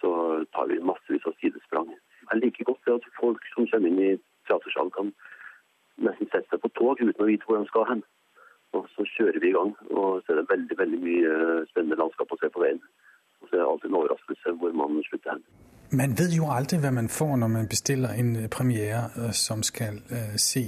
så 0.01 0.12
tar 0.55 0.74
vi 0.74 0.81
massevis 0.81 1.29
av 1.29 1.38
sidesprang. 1.41 1.93
Jeg 2.31 2.41
liker 2.41 2.69
godt 2.72 2.83
det 2.88 2.98
at 2.98 3.13
folk 3.19 3.45
som 3.53 3.69
kommer 3.69 3.89
inn 3.89 4.01
i 4.01 4.12
teatersalen 4.50 4.91
kan 4.98 5.13
nesten 6.03 6.29
sette 6.31 6.50
seg 6.50 6.62
på 6.63 6.74
tog 6.77 6.98
uten 6.98 7.24
å 7.24 7.29
vite 7.29 7.48
hvor 7.48 7.62
de 7.62 7.69
skal 7.69 7.88
hen. 7.91 8.03
Og 8.74 8.88
så 8.95 9.05
kjører 9.05 9.39
vi 9.41 9.51
i 9.51 9.55
gang, 9.55 9.75
og 9.93 10.24
så 10.24 10.33
er 10.33 10.41
det 10.41 10.50
veldig 10.50 10.77
veldig 10.79 11.00
mye 11.03 11.33
spennende 11.69 12.00
landskap 12.00 12.31
å 12.33 12.39
se 12.41 12.50
på 12.53 12.63
veien. 12.63 12.81
Og 13.41 13.50
så 13.50 13.55
er 13.55 13.62
det 13.62 13.67
alltid 13.69 13.91
en 13.91 14.00
overraskelse 14.00 14.55
hvor 14.62 14.75
man 14.79 14.98
slutter 15.10 15.36
hen. 15.36 15.43
Man 16.03 16.17
vet 16.19 16.33
jo 16.36 16.50
aldri 16.51 16.81
hva 16.83 16.89
man 16.91 17.07
får 17.07 17.38
når 17.39 17.48
man 17.48 17.67
bestiller 17.72 18.17
en 18.19 18.33
premiere 18.51 19.05
øh, 19.15 19.29
som 19.31 19.62
skal 19.63 20.01
uh, 20.12 20.33
se 20.36 20.65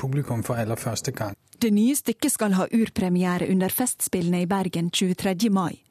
publikum 0.00 0.40
for 0.42 0.56
aller 0.56 0.76
første 0.80 1.12
gang. 1.12 1.36
Det 1.62 1.68
nye 1.72 1.92
stykket 1.94 2.32
skal 2.32 2.54
ha 2.56 2.64
urpremiere 2.72 3.50
under 3.50 3.68
Festspillene 3.68 4.40
i 4.42 4.46
Bergen 4.46 4.88
23. 4.90 5.50
mai. 5.50 5.82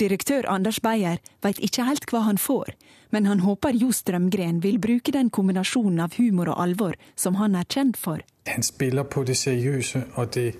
Direktør 0.00 0.48
Anders 0.48 0.80
Beyer 0.80 1.22
veit 1.42 1.62
ikke 1.64 1.86
helt 1.88 2.04
hva 2.10 2.24
han 2.26 2.38
får, 2.38 2.74
men 3.16 3.26
han 3.26 3.40
håper 3.46 3.80
Jo 3.80 3.88
Strømgren 3.92 4.60
vil 4.62 4.80
bruke 4.80 5.12
den 5.12 5.30
kombinasjonen 5.30 6.04
av 6.04 6.18
humor 6.18 6.52
og 6.52 6.60
alvor 6.66 7.00
som 7.16 7.40
han 7.40 7.56
er 7.56 7.64
kjent 7.64 7.96
for. 7.96 8.20
Han 8.46 8.62
spiller 8.62 9.08
på 9.08 9.24
det 9.24 9.38
seriøse 9.40 10.04
og 10.20 10.34
det 10.34 10.50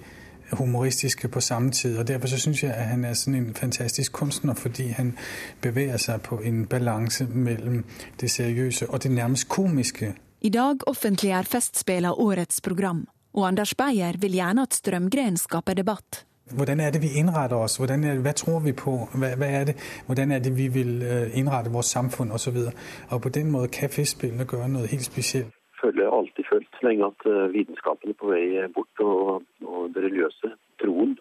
humoristiske 0.58 1.28
på 1.28 1.40
samme 1.40 1.70
tid. 1.70 1.98
og 1.98 2.08
Derfor 2.08 2.28
så 2.28 2.38
syns 2.38 2.62
jeg 2.62 2.74
at 2.74 2.84
han 2.84 3.04
er 3.04 3.12
sådan 3.12 3.34
en 3.34 3.54
fantastisk 3.54 4.12
kunstner, 4.12 4.54
fordi 4.54 4.88
han 4.88 5.16
beveger 5.62 5.96
seg 5.96 6.22
på 6.22 6.38
en 6.38 6.66
balanse 6.66 7.26
mellom 7.26 7.84
det 8.20 8.30
seriøse 8.30 8.90
og 8.90 9.02
det 9.02 9.10
nærmest 9.10 9.48
komiske. 9.48 10.14
I 10.40 10.48
dag 10.48 10.76
offentliggjør 10.86 11.42
festspillet 11.42 12.14
årets 12.18 12.60
program, 12.60 13.06
og 13.34 13.46
Anders 13.48 13.74
Beyer 13.74 14.12
vil 14.18 14.32
gjerne 14.32 14.62
at 14.62 14.74
Strømgren 14.74 15.36
skaper 15.36 15.74
debatt. 15.74 16.26
Hvordan 16.56 16.80
er 16.80 16.90
det 16.90 17.02
vi 17.02 17.08
innretter 17.18 17.56
oss? 17.56 17.76
Hvordan 17.76 18.04
er 18.04 18.14
det, 18.14 18.22
hva 18.22 18.32
tror 18.32 18.60
vi 18.60 18.72
på? 18.72 19.08
Hva, 19.14 19.34
hva 19.38 19.46
er 19.46 19.64
det, 19.70 19.74
hvordan 20.06 20.32
er 20.32 20.38
det 20.38 20.56
vi 20.56 20.68
vil 20.68 21.02
øh, 21.02 21.38
innrette 21.38 21.70
vårt 21.70 21.84
samfunn 21.84 22.32
osv.? 22.32 22.56
Og, 22.56 22.72
så 22.72 23.14
og 23.14 23.22
på 23.22 23.28
den 23.28 23.50
måten 23.50 23.70
kan 23.78 23.90
Festspillene 23.90 24.46
gjøre 24.50 24.68
noe 24.68 24.86
helt 24.86 25.04
spesielt. 25.04 25.54
Jeg 25.72 25.78
føler 25.84 26.16
alltid 26.18 26.41
følt 26.52 26.82
lenge 26.86 27.08
at 27.08 27.26
øh, 27.32 27.52
vitenskapen 27.52 28.12
er 28.12 28.18
på 28.20 28.32
vei 28.32 28.44
bort, 28.74 29.00
og, 29.00 29.42
og 29.64 29.94
det 29.94 30.04
religiøse, 30.04 30.52
troen, 30.82 31.16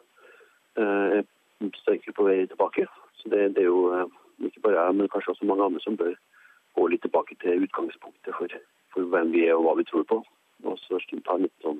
øh, 0.78 1.20
er 1.20 1.24
sterkere 1.84 2.18
på 2.18 2.28
vei 2.28 2.46
tilbake. 2.52 2.88
Så 3.20 3.32
det, 3.32 3.56
det, 3.56 3.64
er 3.64 3.70
jo 3.70 4.10
ikke 4.46 4.64
bare 4.66 4.82
jeg, 4.82 4.96
men 4.96 5.10
kanskje 5.14 5.34
også 5.34 5.50
mange 5.50 5.66
andre 5.66 5.82
som 5.84 5.98
bør 5.98 6.14
gå 6.76 6.88
litt 6.88 7.04
tilbake 7.06 7.38
til 7.42 7.66
utgangspunktet 7.66 8.34
for, 8.38 8.58
for 8.94 9.12
hvem 9.14 9.34
vi 9.36 9.46
er 9.48 9.58
og 9.58 9.68
hva 9.68 9.78
vi 9.80 9.88
tror 9.90 10.08
på. 10.14 10.22
Og 10.64 10.78
så 10.82 11.00
ta 11.26 11.38
en 11.38 11.46
litt 11.48 11.66
sånn 11.66 11.80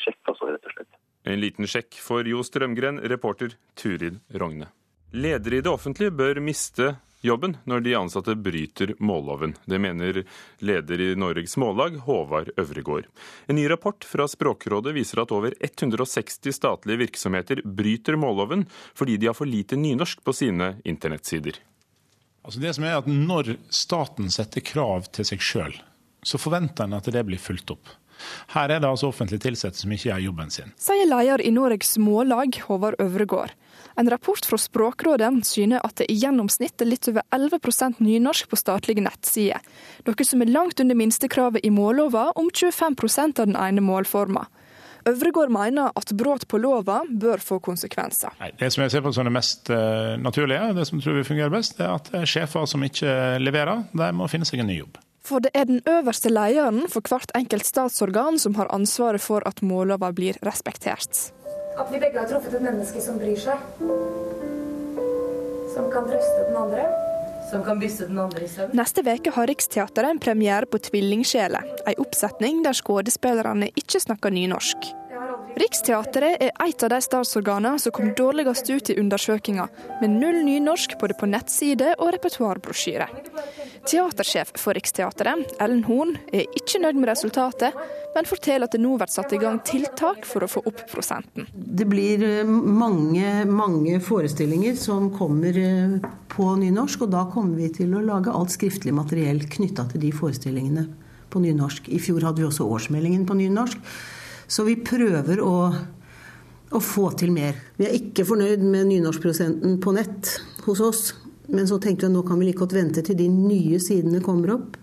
sjekk, 0.00 0.20
altså, 0.32 0.48
rett 0.52 0.68
og 0.68 0.76
slett. 0.76 1.00
En 1.24 1.40
liten 1.40 1.68
sjekk 1.68 1.96
for 2.04 2.26
Jo 2.28 2.42
Strømgren, 2.44 3.00
reporter 3.08 3.56
Turid 3.80 4.20
Rogne. 4.40 4.68
Ledere 5.14 5.60
i 5.60 5.64
det 5.64 5.70
offentlige 5.70 6.12
bør 6.12 6.40
miste 6.44 6.96
jobben 7.24 7.56
når 7.68 7.84
de 7.84 7.96
ansatte 7.98 8.36
bryter 8.36 8.94
målloven. 8.98 9.54
Det 9.64 9.80
mener 9.80 10.22
leder 10.64 11.00
i 11.00 11.10
Norges 11.18 11.56
Mållag, 11.60 11.96
Håvard 12.06 12.50
Øvregård. 12.60 13.08
En 13.46 13.58
ny 13.58 13.66
rapport 13.70 14.04
fra 14.04 14.28
Språkrådet 14.30 14.94
viser 14.96 15.22
at 15.24 15.32
over 15.34 15.56
160 15.60 16.52
statlige 16.54 17.02
virksomheter 17.06 17.64
bryter 17.64 18.18
målloven 18.20 18.66
fordi 18.94 19.16
de 19.16 19.30
har 19.30 19.38
for 19.38 19.48
lite 19.50 19.78
nynorsk 19.80 20.24
på 20.24 20.36
sine 20.36 20.76
internettsider. 20.84 21.58
Altså 22.44 22.60
det 22.60 22.74
som 22.76 22.84
er 22.84 22.98
at 22.98 23.08
Når 23.08 23.56
staten 23.72 24.30
setter 24.32 24.60
krav 24.60 25.08
til 25.12 25.24
seg 25.24 25.40
sjøl, 25.42 25.76
så 26.24 26.40
forventer 26.40 26.84
en 26.84 26.98
at 26.98 27.08
det 27.12 27.24
blir 27.24 27.40
fulgt 27.40 27.72
opp. 27.72 27.88
Her 28.54 28.70
er 28.70 28.80
det 28.80 28.88
altså 28.88 29.08
offentlig 29.10 29.40
ansatte 29.42 29.78
som 29.78 29.92
ikke 29.92 30.10
gjør 30.10 30.24
jobben 30.28 30.52
sin. 30.52 30.72
Sier 30.80 31.08
leder 31.08 31.42
i 31.42 31.50
Norges 31.54 31.96
Mållag, 31.98 32.60
Håvard 32.68 33.00
Øvregård. 33.02 33.54
En 33.96 34.10
rapport 34.10 34.46
fra 34.46 34.58
Språkrådet 34.58 35.30
syner 35.46 35.84
at 35.86 36.00
det 36.00 36.08
i 36.10 36.16
gjennomsnitt 36.18 36.82
er 36.82 36.90
litt 36.90 37.06
over 37.10 37.22
11% 37.30 38.00
nynorsk 38.02 38.50
på 38.50 38.58
statlige 38.58 39.04
nettsider, 39.04 39.62
noe 40.06 40.26
som 40.26 40.42
er 40.42 40.50
langt 40.50 40.82
under 40.82 40.98
minstekravet 40.98 41.62
i 41.62 41.70
mållova 41.70 42.32
om 42.34 42.50
25 42.50 42.98
av 43.28 43.46
den 43.46 43.56
ene 43.56 43.84
målforma. 43.84 44.48
Øvregård 45.06 45.52
mener 45.52 45.92
at 45.94 46.12
brudd 46.16 46.46
på 46.48 46.58
lova 46.58 47.02
bør 47.04 47.42
få 47.44 47.58
konsekvenser. 47.62 48.32
Nei, 48.40 48.50
det 48.58 48.72
som 48.72 48.82
jeg 48.82 48.94
ser 48.94 49.04
på 49.04 49.12
som 49.12 49.28
det 49.28 49.34
mest 49.36 49.68
uh, 49.68 50.16
naturlige, 50.16 50.72
det 50.74 50.86
som 50.88 51.02
tror 51.04 51.18
vi 51.20 51.26
fungerer 51.28 51.52
best, 51.52 51.78
er 51.78 51.92
at 51.92 52.08
sjefer 52.24 52.64
som 52.66 52.82
ikke 52.82 53.36
leverer, 53.42 53.84
de 53.92 54.10
må 54.16 54.30
finne 54.32 54.48
seg 54.48 54.64
en 54.64 54.72
ny 54.72 54.80
jobb. 54.80 54.98
For 55.24 55.44
det 55.44 55.52
er 55.56 55.68
den 55.68 55.84
øverste 55.88 56.32
lederen 56.32 56.88
for 56.92 57.04
hvert 57.04 57.32
enkelt 57.36 57.68
statsorgan 57.68 58.40
som 58.40 58.56
har 58.58 58.72
ansvaret 58.72 59.22
for 59.24 59.44
at 59.48 59.62
mållova 59.64 60.10
blir 60.16 60.40
respektert. 60.44 61.28
At 61.74 61.88
vi 61.90 61.98
begge 61.98 62.20
har 62.20 62.28
truffet 62.30 62.54
et 62.54 62.62
menneske 62.62 63.00
som 63.02 63.16
bryr 63.18 63.38
seg. 63.40 63.58
Som 65.74 65.88
kan 65.90 66.06
trøste 66.06 66.44
den 66.46 66.58
andre. 66.58 66.84
Som 67.50 67.64
kan 67.66 67.80
bysse 67.82 68.06
den 68.08 68.18
andre 68.22 68.46
i 68.46 68.50
søvn. 68.50 68.76
Neste 68.78 69.02
uke 69.04 69.32
har 69.34 69.50
Riksteatret 69.50 70.08
en 70.08 70.20
premiere 70.22 70.70
på 70.70 70.78
Tvillingsjeler, 70.86 71.66
en 71.84 72.04
oppsetning 72.06 72.62
der 72.64 72.78
skuespillerne 72.78 73.68
ikke 73.74 74.00
snakker 74.00 74.32
nynorsk. 74.32 74.86
Riksteatret 75.54 76.40
er 76.42 76.50
et 76.50 76.82
av 76.82 76.90
de 76.90 76.98
statsorganene 77.04 77.78
som 77.78 77.92
kom 77.94 78.10
dårligst 78.18 78.70
ut 78.72 78.88
i 78.90 78.96
undersøkinga, 78.98 79.68
med 80.00 80.16
null 80.16 80.40
nynorsk 80.42 80.96
både 80.98 81.14
på 81.14 81.28
nettside 81.30 81.92
og 82.00 82.10
repertoarbrosjyre. 82.16 83.06
Teatersjef 83.86 84.50
for 84.58 84.74
Riksteatret, 84.74 85.54
Ellen 85.62 85.84
Horn, 85.86 86.16
er 86.34 86.48
ikke 86.58 86.80
nøyd 86.82 86.98
med 86.98 87.10
resultatet, 87.12 87.76
men 88.16 88.26
forteller 88.26 88.66
at 88.66 88.74
det 88.74 88.80
nå 88.82 88.96
blir 88.98 89.12
satt 89.12 89.34
i 89.36 89.38
gang 89.42 89.60
tiltak 89.66 90.26
for 90.26 90.42
å 90.42 90.50
få 90.50 90.64
opp 90.66 90.82
prosenten. 90.90 91.46
Det 91.54 91.86
blir 91.86 92.24
eh, 92.26 92.42
mange, 92.48 93.44
mange 93.46 94.00
forestillinger 94.02 94.74
som 94.80 95.12
kommer 95.14 95.60
eh, 95.60 96.10
på 96.34 96.48
nynorsk, 96.64 97.06
og 97.06 97.14
da 97.14 97.28
kommer 97.30 97.62
vi 97.62 97.70
til 97.78 97.94
å 97.94 98.02
lage 98.02 98.34
alt 98.34 98.54
skriftlig 98.56 98.96
materiell 98.96 99.44
knytta 99.54 99.86
til 99.92 100.02
de 100.08 100.10
forestillingene 100.16 100.88
på 101.30 101.46
nynorsk. 101.46 101.92
I 101.94 102.02
fjor 102.02 102.26
hadde 102.26 102.42
vi 102.42 102.50
også 102.50 102.66
årsmeldingen 102.74 103.26
på 103.28 103.38
nynorsk. 103.38 103.94
Så 104.54 104.62
vi 104.62 104.76
prøver 104.86 105.40
å, 105.42 105.54
å 106.70 106.80
få 106.82 107.08
til 107.18 107.32
mer. 107.34 107.56
Vi 107.74 107.88
er 107.88 107.96
ikke 107.98 108.26
fornøyd 108.28 108.62
med 108.62 108.86
nynorskprosenten 108.92 109.80
på 109.82 109.94
nett 109.96 110.30
hos 110.68 110.82
oss. 110.84 111.02
Men 111.50 111.66
så 111.68 111.80
tenkte 111.82 112.06
vi 112.06 112.12
at 112.12 112.14
nå 112.14 112.22
kan 112.24 112.38
vi 112.38 112.46
like 112.48 112.60
godt 112.62 112.76
vente 112.76 113.02
til 113.04 113.18
de 113.18 113.26
nye 113.28 113.80
sidene 113.82 114.22
kommer 114.24 114.54
opp 114.54 114.78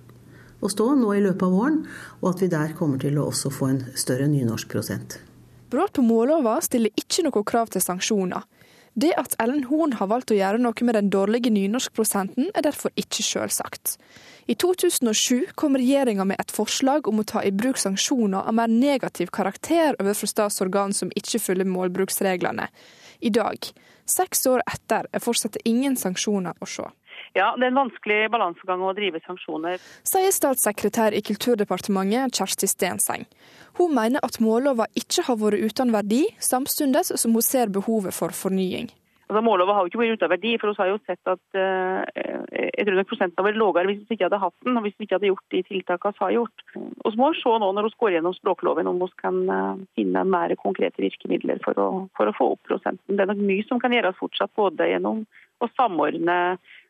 og 0.62 0.70
stå 0.70 0.92
nå 0.94 1.16
i 1.18 1.22
løpet 1.24 1.42
av 1.42 1.54
våren, 1.56 1.78
og 2.22 2.28
at 2.30 2.42
vi 2.44 2.52
der 2.52 2.76
kommer 2.78 3.00
til 3.02 3.16
å 3.18 3.24
også 3.32 3.50
få 3.50 3.70
en 3.72 3.80
større 3.98 4.28
nynorskprosent. 4.30 5.16
Brudd 5.74 5.96
på 5.96 6.04
mållova 6.06 6.60
stiller 6.62 6.94
ikke 7.02 7.26
noe 7.26 7.42
krav 7.50 7.72
til 7.74 7.82
sanksjoner. 7.82 8.46
Det 8.94 9.10
at 9.18 9.34
Ellen 9.42 9.64
Horn 9.72 9.96
har 9.98 10.12
valgt 10.12 10.34
å 10.34 10.38
gjøre 10.38 10.60
noe 10.62 10.86
med 10.86 11.00
den 11.00 11.10
dårlige 11.10 11.50
nynorskprosenten, 11.56 12.52
er 12.54 12.66
derfor 12.68 12.94
ikke 13.00 13.24
selvsagt. 13.26 13.96
I 14.52 14.56
2007 14.56 15.46
kom 15.56 15.78
regjeringa 15.78 16.26
med 16.26 16.42
et 16.42 16.50
forslag 16.52 17.06
om 17.08 17.22
å 17.22 17.24
ta 17.24 17.40
i 17.48 17.54
bruk 17.56 17.78
sanksjoner 17.80 18.50
av 18.50 18.58
mer 18.58 18.68
negativ 18.68 19.30
karakter 19.32 19.96
overfor 19.96 20.28
statsorgan 20.28 20.92
som 20.98 21.14
ikke 21.16 21.40
følger 21.40 21.70
målbruksreglene. 21.72 22.66
I 23.24 23.32
dag, 23.32 23.70
seks 24.04 24.44
år 24.52 24.66
etter, 24.68 25.08
er 25.08 25.24
fortsatt 25.24 25.56
ingen 25.64 25.96
sanksjoner 25.96 26.60
å 26.60 26.68
se. 26.68 26.90
Ja, 27.32 27.54
det 27.56 27.70
er 27.70 27.72
en 27.72 27.80
vanskelig 27.80 28.20
balansegang 28.34 28.84
å 28.84 28.92
drive 28.98 29.24
sanksjoner. 29.24 29.80
Sier 30.04 30.36
statssekretær 30.36 31.16
i 31.16 31.24
Kulturdepartementet 31.24 32.36
Kjersti 32.36 32.68
Stenseng. 32.68 33.24
Hun 33.80 33.96
mener 33.96 34.20
at 34.28 34.42
mållova 34.44 34.90
ikke 35.00 35.30
har 35.30 35.40
vært 35.40 35.64
uten 35.64 35.96
verdi, 35.96 36.26
samtidig 36.44 37.08
som 37.14 37.40
hun 37.40 37.48
ser 37.54 37.72
behovet 37.72 38.20
for 38.20 38.36
fornying. 38.36 38.92
Altså, 39.32 39.46
Mållova 39.48 39.78
har 39.78 39.86
jo 39.86 39.88
ikke 39.88 40.00
vært 40.02 40.18
uten 40.20 40.30
verdi, 40.34 40.50
for 40.60 40.74
vi 40.74 40.82
har 40.82 40.90
jo 40.90 40.98
sett 41.08 41.30
at 41.32 41.56
uh, 41.56 42.02
jeg 42.52 42.84
tror 42.84 42.98
nok 42.98 43.08
prosenten 43.08 43.46
vært 43.48 43.60
lavere 43.62 43.88
hvis 43.88 44.02
vi 44.10 44.18
ikke 44.18 44.28
hadde 44.28 44.40
hatt 44.42 44.66
den, 44.68 44.76
og 44.76 44.84
hvis 44.84 44.98
vi 45.00 45.08
ikke 45.08 45.16
hadde 45.16 45.30
gjort 45.30 45.56
de 45.56 45.62
tiltakene 45.70 46.18
vi 46.18 46.26
har 46.26 46.34
gjort. 46.36 46.66
Vi 46.76 47.14
må 47.22 47.32
se 47.40 47.54
nå 47.64 47.70
når 47.72 47.88
vi 47.88 47.94
går 48.04 48.16
gjennom 48.18 48.36
språkloven 48.36 48.92
om 48.92 49.00
vi 49.00 49.10
kan 49.24 49.40
uh, 49.48 49.80
finne 49.96 50.26
mer 50.28 50.56
konkrete 50.60 51.00
virkemidler 51.00 51.64
for 51.64 51.80
å, 51.80 51.88
for 52.20 52.28
å, 52.28 52.36
få 52.36 52.52
opp 52.58 52.68
prosenten. 52.68 53.16
Det 53.16 53.24
er 53.24 53.32
nok 53.32 53.48
mye 53.48 53.68
som 53.72 53.80
kan 53.80 53.96
gjøres 53.96 54.20
fortsatt, 54.20 54.52
både 54.60 54.92
gjennom 54.92 55.24
å 55.64 55.74
samordne 55.78 56.40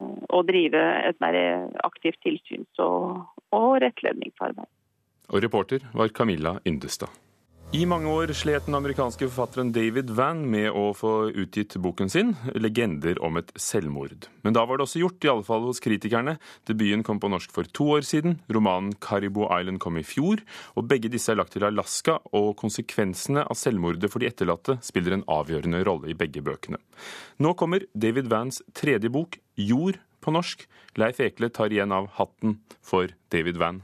og 0.01 0.45
drive 0.49 0.81
et 1.05 1.21
mer 1.21 1.37
aktivt 1.85 2.23
tilsyns- 2.25 2.81
og, 2.81 3.27
og 3.53 3.73
rettledningsarbeid. 3.85 4.65
Og 5.29 5.45
reporter 5.45 5.85
var 5.93 6.09
Camilla 6.09 6.57
Yndestad. 6.65 7.13
I 7.71 7.85
mange 7.87 8.09
år 8.11 8.33
slet 8.35 8.65
den 8.67 8.75
amerikanske 8.75 9.29
forfatteren 9.29 9.69
David 9.71 10.09
Van 10.11 10.41
med 10.43 10.73
å 10.75 10.89
få 10.91 11.29
utgitt 11.31 11.77
boken 11.79 12.09
sin, 12.11 12.33
'Legender 12.51 13.15
om 13.23 13.37
et 13.39 13.53
selvmord'. 13.55 14.27
Men 14.43 14.51
da 14.51 14.65
var 14.67 14.75
det 14.75 14.83
også 14.83 14.99
gjort, 14.99 15.23
i 15.23 15.29
alle 15.31 15.47
fall 15.47 15.63
hos 15.63 15.79
kritikerne. 15.79 16.33
Debuten 16.67 17.01
kom 17.01 17.21
på 17.23 17.29
norsk 17.31 17.47
for 17.55 17.63
to 17.63 17.85
år 17.95 18.03
siden, 18.03 18.41
romanen 18.51 18.91
'Caribou 18.99 19.47
Island' 19.47 19.79
kom 19.79 19.95
i 19.95 20.03
fjor, 20.03 20.43
og 20.75 20.89
begge 20.89 21.07
disse 21.07 21.31
er 21.31 21.39
lagt 21.39 21.53
til 21.53 21.63
Alaska, 21.63 22.19
og 22.33 22.57
konsekvensene 22.57 23.47
av 23.47 23.55
selvmordet 23.55 24.11
for 24.11 24.19
de 24.19 24.27
etterlatte 24.27 24.75
spiller 24.83 25.13
en 25.13 25.23
avgjørende 25.23 25.85
rolle 25.87 26.11
i 26.11 26.13
begge 26.13 26.43
bøkene. 26.43 26.77
Nå 27.39 27.55
kommer 27.55 27.87
David 27.95 28.27
Vans 28.27 28.61
tredje 28.73 29.09
bok, 29.09 29.39
'Jord', 29.55 30.03
på 30.19 30.33
norsk. 30.35 30.67
Leif 30.97 31.21
Ekle 31.21 31.47
tar 31.49 31.71
igjen 31.71 31.93
av 31.93 32.19
hatten 32.19 32.59
for 32.83 33.07
David 33.31 33.55
Van. 33.55 33.83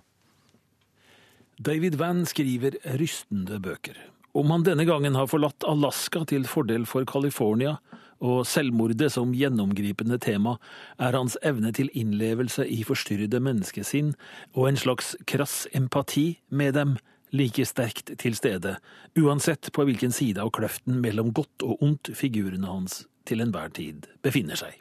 David 1.57 1.95
Van 1.97 2.21
skriver 2.29 2.75
rystende 2.99 3.57
bøker. 3.59 3.97
Om 4.37 4.51
han 4.53 4.65
denne 4.65 4.85
gangen 4.85 5.15
har 5.17 5.29
forlatt 5.31 5.65
Alaska 5.65 6.21
til 6.29 6.45
fordel 6.45 6.85
for 6.85 7.07
California, 7.09 7.79
og 8.21 8.45
selvmordet 8.49 9.09
som 9.13 9.33
gjennomgripende 9.33 10.19
tema, 10.21 10.55
er 11.01 11.17
hans 11.17 11.37
evne 11.45 11.71
til 11.73 11.89
innlevelse 11.97 12.65
i 12.65 12.83
forstyrrede 12.85 13.41
menneskesinn 13.41 14.13
og 14.53 14.69
en 14.69 14.77
slags 14.77 15.15
krass 15.29 15.65
empati 15.77 16.39
med 16.49 16.77
dem 16.77 16.95
like 17.33 17.65
sterkt 17.65 18.13
til 18.21 18.37
stede, 18.37 18.77
uansett 19.17 19.71
på 19.73 19.85
hvilken 19.89 20.13
side 20.13 20.41
av 20.41 20.53
kløften 20.53 21.01
mellom 21.01 21.33
godt 21.33 21.65
og 21.65 21.81
ondt 21.81 22.13
figurene 22.17 22.69
hans 22.69 23.03
til 23.25 23.41
enhver 23.41 23.73
tid 23.73 24.05
befinner 24.25 24.57
seg. 24.57 24.77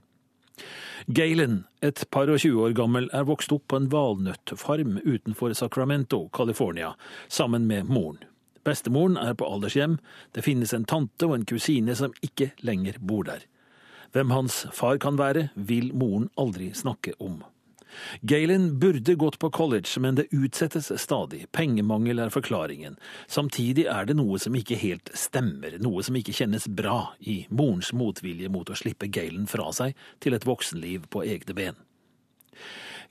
Galen, 1.06 1.64
et 1.82 2.04
par 2.10 2.30
og 2.32 2.40
tjue 2.42 2.68
år 2.68 2.76
gammel, 2.78 3.10
er 3.14 3.26
vokst 3.28 3.52
opp 3.54 3.66
på 3.70 3.80
en 3.80 3.90
valnøttfarm 3.92 5.00
utenfor 5.04 5.54
Sacramento, 5.54 6.26
California, 6.34 6.94
sammen 7.28 7.68
med 7.68 7.90
moren. 7.90 8.22
Bestemoren 8.66 9.18
er 9.20 9.36
på 9.38 9.46
aldershjem, 9.46 10.00
det 10.34 10.42
finnes 10.42 10.72
en 10.74 10.86
tante 10.88 11.28
og 11.28 11.36
en 11.36 11.46
kusine 11.46 11.94
som 11.94 12.14
ikke 12.26 12.50
lenger 12.66 12.98
bor 12.98 13.28
der. 13.28 13.44
Hvem 14.16 14.32
hans 14.34 14.64
far 14.74 14.98
kan 15.02 15.18
være, 15.20 15.50
vil 15.54 15.92
moren 15.94 16.30
aldri 16.40 16.72
snakke 16.74 17.14
om. 17.22 17.44
Galen 18.20 18.78
burde 18.78 19.14
gått 19.14 19.38
på 19.38 19.50
college, 19.50 20.00
men 20.00 20.18
det 20.18 20.28
utsettes 20.34 20.92
stadig. 21.00 21.46
Pengemangel 21.52 22.20
er 22.22 22.34
forklaringen. 22.34 22.98
Samtidig 23.26 23.86
er 23.92 24.08
det 24.08 24.18
noe 24.18 24.40
som 24.42 24.56
ikke 24.58 24.78
helt 24.80 25.12
stemmer, 25.16 25.78
noe 25.82 26.04
som 26.06 26.16
ikke 26.18 26.34
kjennes 26.36 26.68
bra 26.68 27.12
i 27.20 27.42
morens 27.50 27.92
motvilje 27.96 28.50
mot 28.52 28.70
å 28.70 28.78
slippe 28.78 29.10
Galen 29.12 29.48
fra 29.50 29.72
seg 29.76 29.96
til 30.24 30.36
et 30.36 30.46
voksenliv 30.46 31.08
på 31.12 31.24
egne 31.26 31.56
ben. 31.56 31.84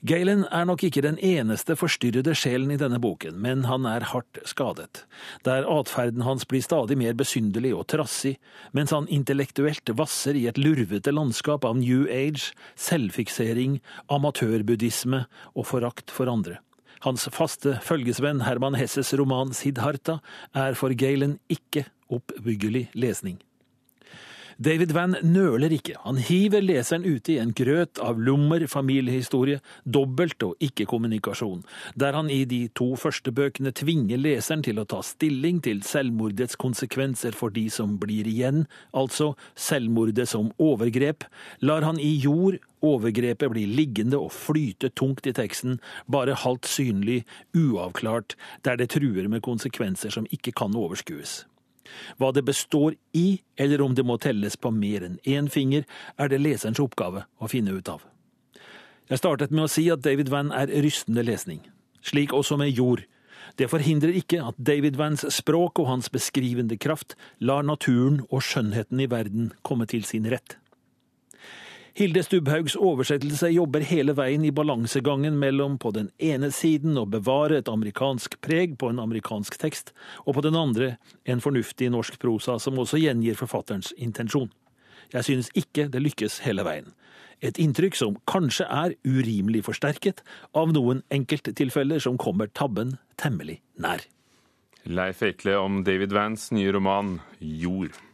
Galen 0.06 0.44
er 0.52 0.66
nok 0.68 0.84
ikke 0.86 1.02
den 1.02 1.16
eneste 1.24 1.74
forstyrrede 1.78 2.34
sjelen 2.36 2.70
i 2.74 2.78
denne 2.78 2.98
boken, 3.02 3.38
men 3.42 3.64
han 3.66 3.86
er 3.88 4.04
hardt 4.12 4.38
skadet. 4.44 5.04
Der 5.48 5.64
atferden 5.66 6.26
hans 6.26 6.44
blir 6.44 6.62
stadig 6.62 6.98
mer 7.00 7.16
besynderlig 7.16 7.72
og 7.74 7.86
trassig, 7.90 8.36
mens 8.76 8.92
han 8.94 9.08
intellektuelt 9.08 9.88
vasser 9.96 10.36
i 10.36 10.46
et 10.50 10.60
lurvete 10.60 11.14
landskap 11.14 11.64
av 11.64 11.80
new 11.80 12.04
age, 12.12 12.52
selvfiksering, 12.76 13.80
amatørbuddhisme 14.12 15.24
og 15.54 15.68
forakt 15.72 16.12
for 16.12 16.30
andre. 16.30 16.60
Hans 17.04 17.26
faste 17.32 17.76
følgesvenn 17.84 18.44
Herman 18.46 18.76
Hesses 18.78 19.12
roman 19.16 19.52
Siddharta 19.56 20.20
er 20.56 20.76
for 20.78 20.92
Galen 20.96 21.38
ikke 21.52 21.86
oppbyggelig 22.12 22.88
lesning. 22.94 23.40
David 24.56 24.94
Van 24.96 25.12
nøler 25.20 25.74
ikke, 25.76 25.98
han 26.00 26.16
hiver 26.16 26.62
leseren 26.64 27.02
ute 27.04 27.34
i 27.34 27.40
en 27.42 27.50
grøt 27.52 28.00
av 28.00 28.16
lommer, 28.16 28.62
familiehistorie, 28.72 29.58
dobbelt- 29.84 30.46
og 30.46 30.54
ikke-kommunikasjon, 30.64 31.60
der 31.94 32.16
han 32.16 32.30
i 32.32 32.46
de 32.48 32.62
to 32.72 32.94
første 32.96 33.34
bøkene 33.36 33.74
tvinger 33.76 34.16
leseren 34.16 34.64
til 34.64 34.80
å 34.80 34.86
ta 34.88 35.02
stilling 35.04 35.60
til 35.60 35.82
selvmordets 35.84 36.56
konsekvenser 36.56 37.36
for 37.36 37.52
de 37.52 37.66
som 37.68 37.98
blir 38.00 38.24
igjen, 38.24 38.64
altså 38.96 39.34
selvmordet 39.60 40.24
som 40.32 40.48
overgrep, 40.56 41.28
lar 41.60 41.84
han 41.84 42.00
i 42.00 42.14
jord 42.16 42.56
Overgrepet 42.86 43.50
blir 43.50 43.70
liggende 43.72 44.18
og 44.20 44.34
flyte 44.36 44.90
tungt 44.94 45.26
i 45.26 45.32
teksten, 45.34 45.80
bare 46.12 46.36
halvt 46.36 46.68
synlig, 46.70 47.22
uavklart, 47.56 48.36
der 48.68 48.76
det 48.76 48.90
truer 48.94 49.32
med 49.32 49.42
konsekvenser 49.42 50.12
som 50.12 50.28
ikke 50.30 50.52
kan 50.54 50.76
overskues. 50.76 51.40
Hva 52.18 52.32
det 52.34 52.44
består 52.46 52.96
i, 53.16 53.40
eller 53.56 53.82
om 53.84 53.94
det 53.94 54.04
må 54.06 54.18
telles 54.22 54.56
på 54.56 54.72
mer 54.74 55.06
enn 55.06 55.18
én 55.24 55.50
finger, 55.52 55.86
er 56.18 56.32
det 56.32 56.42
leserens 56.42 56.82
oppgave 56.82 57.26
å 57.38 57.50
finne 57.50 57.76
ut 57.76 57.88
av. 57.92 58.04
Jeg 59.06 59.22
startet 59.22 59.52
med 59.54 59.66
å 59.66 59.70
si 59.70 59.86
at 59.92 60.02
David 60.02 60.32
Van 60.32 60.50
er 60.50 60.72
rystende 60.82 61.22
lesning, 61.22 61.60
slik 62.02 62.34
også 62.34 62.58
med 62.58 62.74
jord. 62.74 63.04
Det 63.56 63.70
forhindrer 63.70 64.16
ikke 64.18 64.42
at 64.50 64.58
David 64.58 64.98
Vans 64.98 65.22
språk 65.32 65.78
og 65.78 65.88
hans 65.92 66.10
beskrivende 66.12 66.76
kraft 66.76 67.14
lar 67.38 67.62
naturen 67.64 68.24
og 68.26 68.42
skjønnheten 68.42 69.00
i 69.00 69.10
verden 69.10 69.52
komme 69.62 69.86
til 69.86 70.04
sin 70.04 70.26
rett. 70.28 70.58
Hilde 71.96 72.20
Stubhaugs 72.22 72.74
oversettelse 72.76 73.48
jobber 73.54 73.80
hele 73.88 74.12
veien 74.12 74.42
i 74.44 74.50
balansegangen 74.52 75.38
mellom 75.40 75.78
på 75.80 75.94
den 75.96 76.10
ene 76.20 76.50
siden 76.52 76.98
å 77.00 77.06
bevare 77.08 77.62
et 77.62 77.70
amerikansk 77.72 78.34
preg 78.44 78.74
på 78.76 78.90
en 78.92 78.98
amerikansk 79.00 79.56
tekst, 79.56 79.94
og 80.28 80.36
på 80.36 80.42
den 80.44 80.58
andre 80.60 80.90
en 81.24 81.40
fornuftig 81.40 81.88
norsk 81.94 82.18
prosa 82.20 82.58
som 82.60 82.76
også 82.82 83.00
gjengir 83.00 83.38
forfatterens 83.40 83.94
intensjon. 83.96 84.50
Jeg 85.14 85.24
synes 85.24 85.48
ikke 85.56 85.86
det 85.88 86.02
lykkes 86.04 86.42
hele 86.44 86.66
veien. 86.68 86.92
Et 87.40 87.56
inntrykk 87.64 87.96
som 87.96 88.20
kanskje 88.28 88.68
er 88.68 88.92
urimelig 89.08 89.64
forsterket 89.64 90.20
av 90.52 90.76
noen 90.76 91.00
enkelttilfeller 91.08 92.04
som 92.04 92.20
kommer 92.20 92.52
tabben 92.52 92.98
temmelig 93.16 93.62
nær. 93.80 94.04
Leif 94.84 95.24
Ekle 95.24 95.56
om 95.64 95.80
David 95.88 96.12
Vans 96.12 96.50
nye 96.52 96.76
roman 96.76 97.22
'Jord'. 97.40 98.05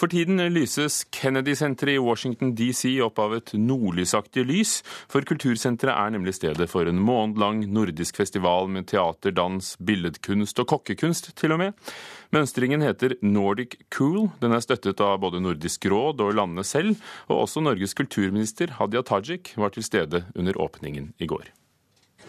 For 0.00 0.08
tiden 0.08 0.40
lyses 0.54 1.02
Kennedy-senteret 1.12 1.98
i 1.98 2.02
Washington 2.02 2.54
DC 2.56 2.94
opp 3.04 3.20
av 3.20 3.34
et 3.36 3.52
nordlysaktig 3.52 4.46
lys, 4.48 4.72
for 5.12 5.26
kultursenteret 5.28 5.92
er 5.92 6.14
nemlig 6.14 6.38
stedet 6.38 6.70
for 6.72 6.88
en 6.88 7.02
månedlang 7.04 7.66
nordisk 7.68 8.16
festival 8.22 8.70
med 8.72 8.88
teater, 8.90 9.34
dans, 9.36 9.74
billedkunst 9.76 10.64
og 10.64 10.70
kokkekunst, 10.72 11.34
til 11.36 11.56
og 11.56 11.62
med. 11.66 11.92
Mønstringen 12.32 12.84
heter 12.86 13.18
Nordic 13.20 13.76
Cool. 13.92 14.30
Den 14.40 14.56
er 14.56 14.64
støttet 14.64 15.02
av 15.04 15.18
både 15.20 15.42
Nordisk 15.44 15.84
råd 15.90 16.22
og 16.24 16.36
landene 16.38 16.64
selv, 16.64 16.96
og 17.28 17.44
også 17.44 17.64
Norges 17.64 17.96
kulturminister 17.98 18.78
Hadia 18.80 19.04
Tajik 19.04 19.52
var 19.60 19.74
til 19.74 19.84
stede 19.84 20.24
under 20.34 20.56
åpningen 20.56 21.12
i 21.20 21.28
går. 21.28 21.50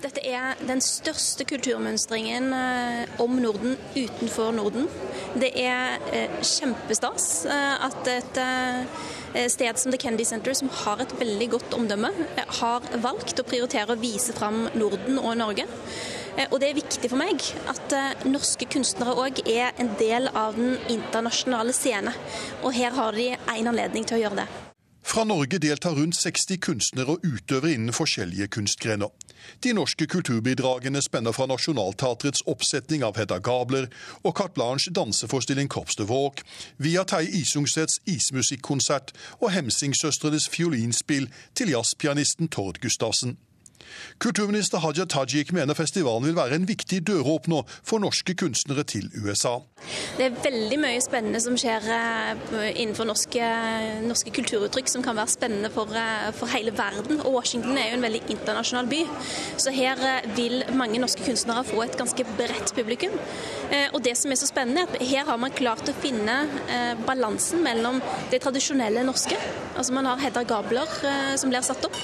Dette 0.01 0.21
er 0.25 0.57
den 0.65 0.79
største 0.81 1.45
kulturmønstringen 1.45 2.53
eh, 2.57 3.11
om 3.21 3.35
Norden 3.37 3.75
utenfor 3.93 4.49
Norden. 4.55 4.87
Det 5.37 5.51
er 5.61 6.01
eh, 6.09 6.39
kjempestas 6.41 7.27
eh, 7.45 7.85
at 7.85 8.09
et 8.09 8.39
sted 9.53 9.77
som 9.79 9.93
The 9.93 9.99
Kennedy 10.01 10.25
Center, 10.27 10.55
som 10.57 10.71
har 10.81 11.03
et 11.03 11.13
veldig 11.19 11.47
godt 11.53 11.75
omdømme, 11.77 12.09
har 12.61 12.87
valgt 13.03 13.39
å 13.39 13.45
prioritere 13.47 13.93
å 13.93 14.01
vise 14.01 14.33
fram 14.35 14.65
Norden 14.73 15.21
og 15.21 15.37
Norge. 15.39 15.67
Og 16.49 16.57
det 16.63 16.71
er 16.71 16.75
viktig 16.75 17.11
for 17.11 17.19
meg 17.19 17.43
at 17.71 17.95
norske 18.27 18.65
kunstnere 18.71 19.15
òg 19.19 19.39
er 19.51 19.71
en 19.79 19.93
del 19.99 20.27
av 20.31 20.57
den 20.57 20.77
internasjonale 20.91 21.75
scene. 21.75 22.11
Og 22.63 22.75
her 22.75 22.95
har 22.95 23.15
de 23.15 23.33
en 23.35 23.71
anledning 23.71 24.07
til 24.07 24.19
å 24.19 24.21
gjøre 24.25 24.41
det. 24.41 24.49
Fra 25.03 25.23
Norge 25.27 25.59
deltar 25.59 25.95
rundt 25.95 26.15
60 26.15 26.59
kunstnere 26.63 27.15
og 27.15 27.25
utøvere 27.27 27.75
innen 27.75 27.95
forskjellige 27.95 28.47
kunstgrener. 28.55 29.11
De 29.63 29.73
norske 29.73 30.07
kulturbidragene 30.07 31.01
spenner 31.01 31.35
fra 31.35 31.47
Nationaltheatrets 31.51 32.43
oppsetning 32.49 33.05
av 33.05 33.19
Hedda 33.19 33.39
Gabler 33.43 33.87
og 34.23 34.35
Carte 34.37 34.57
Blanche 34.57 34.93
danseforestilling 34.95 35.69
Corps 35.69 35.95
de 35.97 36.07
Våg, 36.09 36.41
via 36.77 37.03
Terje 37.03 37.31
Isungsets 37.41 38.01
ismusikkonsert 38.05 39.13
og 39.39 39.51
Hemsingsøstrenes 39.51 40.49
fiolinspill 40.49 41.29
til 41.55 41.73
jazzpianisten 41.75 42.51
Tord 42.51 42.81
Gustavsen. 42.81 43.37
Kulturminister 44.21 44.81
Haja 44.83 45.05
Tajik 45.09 45.51
mener 45.55 45.77
festivalen 45.77 46.27
vil 46.27 46.37
være 46.37 46.59
en 46.59 46.67
viktig 46.69 47.01
døråpner 47.07 47.65
for 47.81 48.03
norske 48.03 48.35
kunstnere 48.37 48.83
til 48.87 49.09
USA. 49.17 49.59
Det 50.17 50.27
er 50.27 50.35
veldig 50.43 50.77
mye 50.81 50.99
spennende 51.01 51.39
som 51.41 51.55
skjer 51.57 51.87
eh, 51.95 52.67
innenfor 52.83 53.07
norske, 53.09 53.47
norske 54.05 54.33
kulturuttrykk 54.35 54.91
som 54.91 55.05
kan 55.05 55.17
være 55.17 55.33
spennende 55.33 55.71
for, 55.73 55.89
eh, 55.97 56.29
for, 56.37 56.51
hele 56.53 56.73
verden. 56.77 57.21
Og 57.23 57.39
Washington 57.39 57.79
er 57.79 57.89
jo 57.89 57.97
en 57.97 58.05
veldig 58.05 58.21
internasjonal 58.35 58.89
by, 58.91 59.01
så 59.61 59.73
her 59.73 60.01
eh, 60.05 60.29
vil 60.37 60.61
mange 60.77 61.01
norske 61.01 61.25
kunstnere 61.25 61.65
få 61.67 61.81
et 61.85 61.97
ganske 61.97 62.27
bredt 62.37 62.75
publikum. 62.77 63.17
Og 63.95 64.01
det 64.03 64.13
som 64.19 64.31
er 64.33 64.37
så 64.39 64.49
spennende, 64.49 64.83
er 64.83 64.99
at 64.99 65.07
her 65.07 65.27
har 65.29 65.37
man 65.39 65.53
klart 65.55 65.87
å 65.87 65.93
finne 65.95 66.33
balansen 67.07 67.61
mellom 67.63 68.01
det 68.31 68.41
tradisjonelle 68.43 69.03
norske, 69.07 69.37
altså 69.79 69.95
man 69.95 70.09
har 70.09 70.19
Hedda 70.19 70.43
Gabler 70.47 70.91
som 71.39 71.53
blir 71.53 71.63
satt 71.63 71.87
opp, 71.87 71.99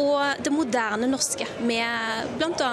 og 0.00 0.42
det 0.44 0.52
moderne 0.52 1.08
norske, 1.10 1.46
med 1.66 2.34
bl.a. 2.38 2.72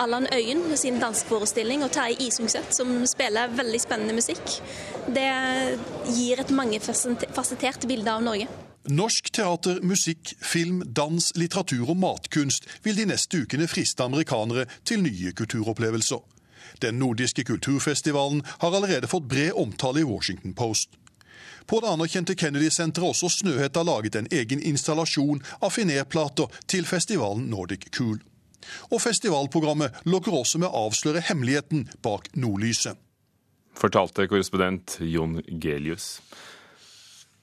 Allan 0.00 0.28
Øyen 0.32 0.76
sin 0.78 1.00
danseforestilling 1.02 1.84
og 1.84 1.92
Terje 1.92 2.16
Isungset 2.26 2.74
som 2.74 2.92
spiller 3.10 3.52
veldig 3.56 3.80
spennende 3.82 4.16
musikk. 4.16 4.58
Det 5.10 5.30
gir 6.14 6.40
et 6.40 6.52
mangefasettert 6.54 7.86
bilde 7.90 8.12
av 8.12 8.24
Norge. 8.24 8.48
Norsk 8.90 9.28
teater, 9.36 9.82
musikk, 9.84 10.32
film, 10.40 10.80
dans, 10.86 11.32
litteratur 11.36 11.90
og 11.92 11.98
matkunst 12.00 12.68
vil 12.84 12.96
de 12.96 13.10
neste 13.10 13.42
ukene 13.44 13.68
friste 13.68 14.06
amerikanere 14.06 14.64
til 14.88 15.02
nye 15.04 15.34
kulturopplevelser. 15.36 16.22
Den 16.80 16.96
nordiske 17.02 17.44
kulturfestivalen 17.44 18.40
har 18.62 18.72
allerede 18.72 19.10
fått 19.10 19.28
bred 19.28 19.52
omtale 19.58 20.00
i 20.00 20.08
Washington 20.08 20.54
Post. 20.56 20.96
På 21.66 21.80
det 21.80 21.90
anerkjente 21.90 22.34
Kennedy-senteret 22.34 23.04
har 23.04 23.14
også 23.14 23.30
Snøhetta 23.40 23.82
laget 23.86 24.16
en 24.16 24.30
egen 24.30 24.62
installasjon 24.62 25.42
av 25.60 25.74
finerplater 25.74 26.50
til 26.70 26.88
festivalen 26.88 27.48
Nordic 27.52 27.90
Cool. 27.96 28.18
Og 28.90 29.00
festivalprogrammet 29.02 30.02
lokker 30.08 30.34
også 30.36 30.60
med 30.62 30.70
å 30.70 30.86
avsløre 30.86 31.22
hemmeligheten 31.30 31.88
bak 32.04 32.28
nordlyset. 32.36 32.98
Fortalte 33.80 34.26
korrespondent 34.28 34.98
Jon 35.00 35.38
Gelius. 35.62 36.18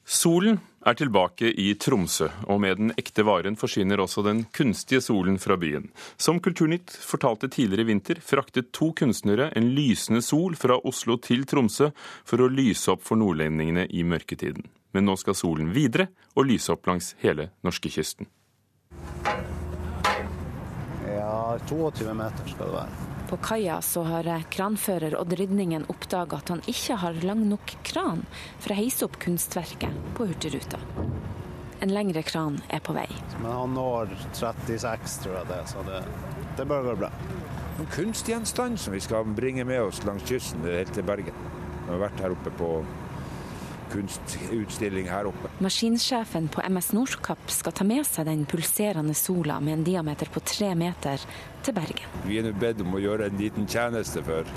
Solen 0.08 0.62
er 0.88 0.96
tilbake 0.96 1.50
i 1.52 1.74
Tromsø, 1.76 2.30
og 2.48 2.62
med 2.64 2.78
den 2.80 2.94
ekte 2.96 3.26
varen 3.28 3.58
forsyner 3.60 4.00
også 4.00 4.22
den 4.24 4.46
kunstige 4.56 5.02
solen 5.04 5.36
fra 5.36 5.58
byen. 5.60 5.90
Som 6.16 6.40
Kulturnytt 6.40 6.94
fortalte 7.04 7.50
tidligere 7.52 7.84
i 7.84 7.90
vinter, 7.90 8.22
fraktet 8.24 8.70
to 8.72 8.94
kunstnere 8.96 9.50
en 9.60 9.68
lysende 9.76 10.24
sol 10.24 10.56
fra 10.56 10.80
Oslo 10.88 11.18
til 11.20 11.44
Tromsø 11.44 11.90
for 12.24 12.40
å 12.40 12.48
lyse 12.48 12.88
opp 12.96 13.04
for 13.04 13.20
nordlendingene 13.20 13.84
i 13.92 14.08
mørketiden. 14.08 14.64
Men 14.96 15.10
nå 15.12 15.18
skal 15.20 15.36
solen 15.36 15.76
videre 15.76 16.08
og 16.38 16.48
lyse 16.54 16.72
opp 16.72 16.88
langs 16.88 17.12
hele 17.20 17.50
norskekysten. 17.68 18.32
Ja, 21.04 21.60
22 21.68 22.16
meter 22.16 22.56
skal 22.56 22.64
det 22.64 22.74
være. 22.80 23.17
På 23.28 23.38
kaia 23.38 23.82
så 23.82 24.04
har 24.08 24.28
kranfører 24.52 25.18
Odd 25.20 25.34
Rydningen 25.34 25.84
oppdaga 25.92 26.38
at 26.40 26.50
han 26.54 26.62
ikke 26.64 26.96
har 27.02 27.18
lang 27.28 27.42
nok 27.50 27.74
kran 27.84 28.22
for 28.56 28.72
å 28.72 28.78
heise 28.78 29.04
opp 29.04 29.18
kunstverket 29.20 30.14
på 30.16 30.30
Hurtigruta. 30.30 30.80
En 31.84 31.92
lengre 31.92 32.24
kran 32.24 32.62
er 32.72 32.80
på 32.80 32.96
vei. 32.96 33.10
Men 33.42 33.52
han 33.52 33.76
når 33.76 34.14
36, 34.32 35.18
tror 35.26 35.36
jeg 35.42 35.50
det, 35.52 35.60
så 35.74 35.84
det, 35.90 36.00
det 36.56 36.68
bør 36.72 36.88
gå 36.88 36.96
bra. 37.04 37.12
En 37.78 37.92
kunstgjenstand 37.92 38.80
som 38.80 38.96
vi 38.96 39.04
skal 39.04 39.28
bringe 39.36 39.68
med 39.68 39.84
oss 39.90 40.00
langs 40.08 40.24
kysten 40.30 40.64
helt 40.64 40.96
til 40.96 41.06
Bergen. 41.06 41.44
Vi 41.84 41.92
har 41.92 42.02
vært 42.08 42.24
her 42.24 42.34
oppe 42.34 42.56
på 42.56 42.72
kunstutstilling 43.98 45.10
her 45.10 45.30
oppe. 45.32 45.52
Maskinsjefen 45.64 46.50
på 46.54 46.62
MS 46.70 46.92
Nordkapp 46.94 47.52
skal 47.52 47.74
ta 47.74 47.88
med 47.88 48.06
seg 48.08 48.30
den 48.30 48.46
pulserende 48.50 49.16
sola 49.18 49.60
med 49.64 49.80
en 49.80 49.88
diameter 49.88 50.30
på 50.34 50.44
tre 50.46 50.74
meter 50.78 51.22
til 51.66 51.78
Bergen. 51.78 52.18
Vi 52.28 52.40
er 52.40 52.48
nå 52.48 52.54
bedt 52.58 52.84
om 52.86 52.96
å 52.96 53.02
gjøre 53.02 53.32
en 53.32 53.42
liten 53.42 53.68
tjeneste 53.70 54.24
for 54.26 54.48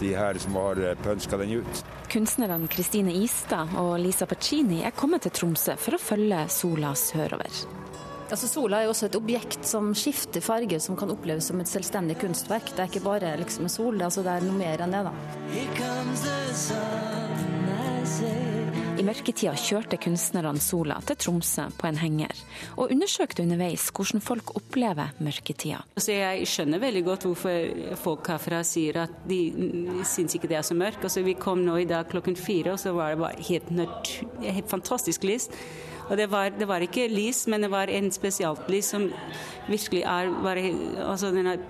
de 0.00 0.14
her 0.16 0.38
som 0.40 0.56
har 0.56 0.80
pønska 1.04 1.38
den 1.40 1.60
ut. 1.60 1.82
Kunstnerne 2.10 2.66
Kristine 2.72 3.12
Istad 3.14 3.76
og 3.78 3.92
Lisa 4.02 4.26
Pacini 4.26 4.80
er 4.82 4.96
kommet 4.96 5.22
til 5.26 5.34
Tromsø 5.36 5.76
for 5.78 5.94
å 5.94 6.02
følge 6.02 6.46
sola 6.50 6.94
sørover. 6.98 7.52
Altså, 8.30 8.46
sola 8.46 8.78
er 8.78 8.84
jo 8.86 8.92
også 8.92 9.08
et 9.08 9.16
objekt 9.18 9.64
som 9.66 9.88
skifter 9.98 10.40
farge, 10.44 10.78
som 10.82 10.96
kan 10.98 11.10
oppleves 11.10 11.48
som 11.50 11.60
et 11.62 11.70
selvstendig 11.70 12.16
kunstverk. 12.20 12.66
Det 12.76 12.82
er 12.84 12.90
ikke 12.92 13.08
bare 13.08 13.40
liksom 13.42 13.68
sol, 13.68 13.98
det 13.98 14.04
er, 14.04 14.08
altså, 14.12 14.22
det 14.26 14.32
er 14.36 14.42
noe 14.46 14.58
mer 14.60 14.78
enn 14.86 14.94
det. 14.94 15.02
da. 15.10 15.14
I 19.00 19.04
mørketida 19.06 19.54
kjørte 19.56 19.96
kunstnerne 19.96 20.60
Sola 20.60 20.98
til 21.08 21.16
Tromsø 21.16 21.62
på 21.78 21.86
en 21.88 21.96
henger, 21.96 22.34
og 22.76 22.90
undersøkte 22.92 23.40
underveis 23.46 23.86
hvordan 23.96 24.20
folk 24.20 24.50
opplever 24.58 25.14
mørketida. 25.24 25.78
Altså 25.96 26.18
jeg 26.18 26.48
skjønner 26.50 26.82
veldig 26.82 27.02
godt 27.06 27.24
hvorfor 27.24 27.94
folk 28.02 28.28
herfra 28.28 28.58
sier 28.66 28.98
at 29.06 29.14
de 29.30 29.38
syns 30.04 30.36
ikke 30.36 30.50
det 30.50 30.58
er 30.58 30.66
så 30.68 30.76
mørkt. 30.76 31.06
Altså 31.08 31.24
vi 31.24 31.32
kom 31.32 31.62
nå 31.64 31.78
i 31.80 31.86
dag 31.88 32.10
klokken 32.12 32.36
fire, 32.36 32.74
og 32.74 32.82
så 32.82 32.92
var 32.92 33.14
det 33.14 33.22
bare 33.22 33.46
helt, 33.48 34.12
helt 34.44 34.68
fantastisk 34.68 35.24
lys. 35.24 35.48
Og 36.10 36.20
det 36.20 36.28
var, 36.28 36.52
det 36.52 36.68
var, 36.68 36.84
ikke 36.84 37.08
lys, 37.08 37.46
men 37.48 37.64
det 37.64 37.72
var 37.72 37.88
en 37.88 38.12
spesialtlys 38.12 38.92
som 38.92 39.08
virkelig 39.70 40.02
er 40.02 40.28
bare, 40.44 40.66
altså 41.06 41.32
den 41.32 41.54
er 41.54 41.64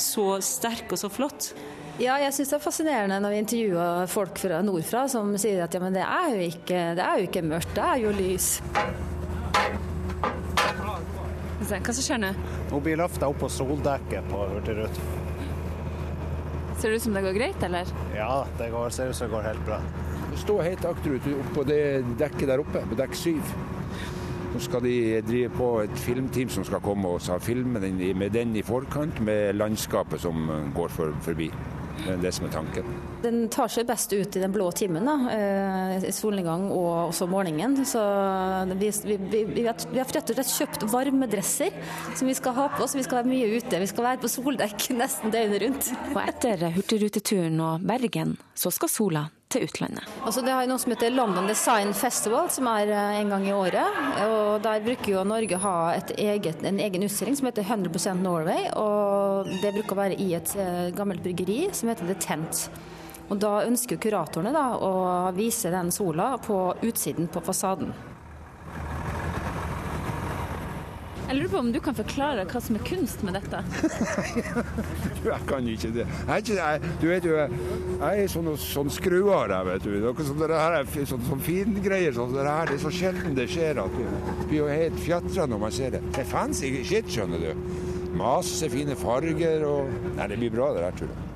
så 0.00 0.38
sterk 0.40 0.96
og 0.96 1.02
så 1.02 1.12
flott. 1.12 1.52
Ja, 2.00 2.14
jeg 2.16 2.32
syns 2.32 2.48
det 2.48 2.56
er 2.56 2.62
fascinerende 2.64 3.16
når 3.20 3.34
vi 3.34 3.38
intervjuer 3.42 4.06
folk 4.08 4.38
fra 4.40 4.62
nordfra 4.64 5.02
som 5.12 5.34
sier 5.36 5.58
at 5.66 5.74
ja, 5.76 5.80
men 5.82 5.92
det 5.92 6.00
er 6.00 6.28
jo 6.32 6.44
ikke, 6.46 6.78
det 6.96 7.02
er 7.04 7.18
jo 7.20 7.26
ikke 7.28 7.42
mørkt, 7.44 7.74
det 7.76 7.82
er 7.84 7.98
jo 8.00 8.12
lys. 8.16 8.46
Hva 11.60 11.92
som 11.92 12.00
skjer 12.00 12.22
nå? 12.22 12.30
Hun 12.70 12.80
blir 12.86 12.96
løfta 12.96 13.28
opp 13.28 13.42
på 13.42 13.50
soldekket 13.52 14.30
på 14.30 14.46
Hurtigruten. 14.48 15.18
Ser 16.80 16.88
det 16.88 17.02
ut 17.02 17.04
som 17.04 17.18
det 17.18 17.22
går 17.26 17.36
greit, 17.36 17.66
eller? 17.68 17.90
Ja, 18.16 18.30
det 18.56 18.70
går, 18.72 18.88
ser 18.96 19.12
ut 19.12 19.18
som 19.18 19.28
det 19.28 19.34
går 19.34 19.44
helt 19.50 19.66
bra. 19.68 19.82
Stå 20.40 20.56
helt 20.64 20.86
akterut 20.88 21.28
på 21.52 21.66
det 21.68 21.82
dekket 22.22 22.48
der 22.48 22.62
oppe, 22.64 22.80
på 22.88 22.96
dekk 22.96 23.18
syv. 23.26 23.52
Nå 24.54 24.62
skal 24.64 24.82
de 24.86 24.94
drive 25.28 25.52
på 25.52 25.68
et 25.84 26.00
filmteam 26.00 26.48
som 26.50 26.64
skal 26.64 26.80
komme 26.80 27.12
og 27.12 27.44
filme 27.44 27.84
den, 27.84 28.00
med 28.16 28.32
den 28.32 28.56
i 28.56 28.64
forkant, 28.64 29.20
med 29.20 29.52
landskapet 29.60 30.24
som 30.24 30.48
går 30.74 30.96
for, 30.96 31.12
forbi. 31.28 31.50
Det 32.00 32.12
er 32.14 32.20
det 32.22 32.32
som 32.34 32.46
er 32.48 32.52
tanken. 32.54 32.92
Den 33.24 33.42
tar 33.52 33.70
seg 33.72 33.88
best 33.88 34.12
ut 34.12 34.36
i 34.36 34.42
den 34.42 34.52
blå 34.54 34.70
timen, 34.76 35.06
da, 35.08 35.16
eh, 35.34 36.06
solnedgang 36.16 36.68
og 36.72 37.10
også 37.10 37.28
morgenen. 37.30 37.76
Så 37.86 38.00
vi, 38.72 38.92
vi, 39.04 39.18
vi, 39.30 39.42
vi, 39.52 39.66
har 39.66 39.76
rett 40.16 40.32
og 40.32 40.38
slett 40.38 40.54
kjøpt 40.56 40.86
varme 40.92 41.28
dresser 41.30 41.74
som 42.16 42.30
vi 42.30 42.36
skal 42.38 42.56
ha 42.56 42.68
på 42.76 42.86
oss. 42.86 42.96
Vi 42.96 43.04
skal 43.06 43.20
være 43.20 43.32
mye 43.32 43.50
ute. 43.58 43.82
Vi 43.82 43.90
skal 43.90 44.08
være 44.10 44.22
på 44.24 44.32
soldekk 44.32 44.88
nesten 45.02 45.34
døgnet 45.34 45.66
rundt. 45.66 45.92
Og 46.14 46.22
etter 46.24 46.70
hurtigruteturen 46.78 47.60
og 47.66 47.84
Bergen, 47.90 48.38
så 48.56 48.72
skal 48.74 48.92
sola 48.92 49.28
til 49.50 49.66
utlandet. 49.66 50.06
Altså, 50.24 50.44
det 50.46 50.54
har 50.54 50.68
noe 50.70 50.80
som 50.80 50.94
heter 50.94 51.12
London 51.14 51.48
Design 51.50 51.92
Festival, 51.96 52.50
som 52.54 52.68
er 52.70 52.92
en 52.94 53.32
gang 53.34 53.48
i 53.48 53.54
året. 53.54 53.98
og 54.26 54.62
Der 54.62 54.84
bruker 54.84 55.16
jo 55.16 55.24
Norge 55.26 55.58
å 55.58 55.64
ha 55.64 55.74
eget, 56.16 56.62
en 56.64 56.80
egen 56.80 57.06
utstilling 57.06 57.38
som 57.38 57.50
heter 57.50 57.66
100% 57.66 58.22
Norway. 58.22 58.68
og 58.76 59.50
Det 59.62 59.74
bruker 59.74 59.96
å 59.96 60.02
være 60.02 60.20
i 60.20 60.32
et 60.38 60.54
gammelt 60.96 61.24
bryggeri 61.24 61.68
som 61.74 61.90
heter 61.90 62.06
The 62.06 62.18
Tent. 62.22 62.68
Og 63.30 63.38
Da 63.38 63.60
ønsker 63.62 63.98
kuratorene 64.02 64.52
da, 64.54 64.68
å 64.78 65.32
vise 65.34 65.70
den 65.70 65.90
sola 65.94 66.36
på 66.42 66.62
utsiden 66.82 67.30
på 67.30 67.42
fasaden. 67.42 67.92
Jeg 71.30 71.38
lurer 71.38 71.50
på 71.52 71.58
om 71.62 71.68
du 71.70 71.76
kan 71.78 71.94
forklare 71.94 72.42
hva 72.50 72.58
som 72.58 72.74
er 72.74 72.82
kunst 72.82 73.20
med 73.22 73.36
dette? 73.38 73.60
jeg 75.28 75.44
kan 75.46 75.68
ikke 75.70 75.90
det. 75.94 76.06
Jeg, 76.26 76.56
jeg, 76.56 76.88
du 76.98 77.04
vet 77.06 77.28
jo, 77.28 77.36
jeg 77.36 78.24
er 78.24 78.32
sånn, 78.32 78.48
sånn 78.58 78.90
skruer 78.90 79.54
jeg, 79.54 79.68
vet 79.68 79.86
du. 79.86 79.92
Noe 80.02 80.26
sånt 80.26 80.42
det 80.42 80.58
her 80.58 80.80
er 80.80 80.90
sånn, 80.90 81.22
sånn 81.28 81.44
fingreier. 81.46 82.16
Sånn, 82.18 82.34
det, 82.34 82.48
her, 82.48 82.66
det 82.66 82.80
er 82.80 82.82
så 82.82 82.90
sjelden 82.98 83.38
det 83.38 83.46
skjer 83.54 83.78
at 83.84 83.94
du 83.94 84.02
blir 84.50 84.74
helt 84.74 84.98
fjatra 85.04 85.46
når 85.54 85.62
man 85.68 85.78
ser 85.78 85.94
det. 85.94 86.02
Det 86.10 86.24
er 86.24 86.30
fancy 86.32 86.72
shit, 86.82 87.14
skjønner 87.14 87.46
du. 87.46 87.64
Masse 88.18 88.66
fine 88.74 88.98
farger 88.98 89.62
og 89.70 89.94
Nei, 90.18 90.26
det 90.34 90.42
blir 90.42 90.58
bra 90.58 90.72
det 90.74 90.82
der, 90.88 90.98
tror 90.98 91.14
jeg. 91.14 91.26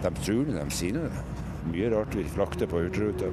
De 0.00 0.16
tror 0.24 0.44
det, 0.48 0.56
de 0.56 0.78
sier 0.80 0.96
det. 0.96 1.24
Mye 1.68 1.92
rart 1.92 2.16
vi 2.16 2.24
flakter 2.32 2.72
på 2.72 2.86
Hurtigruta. 2.86 3.28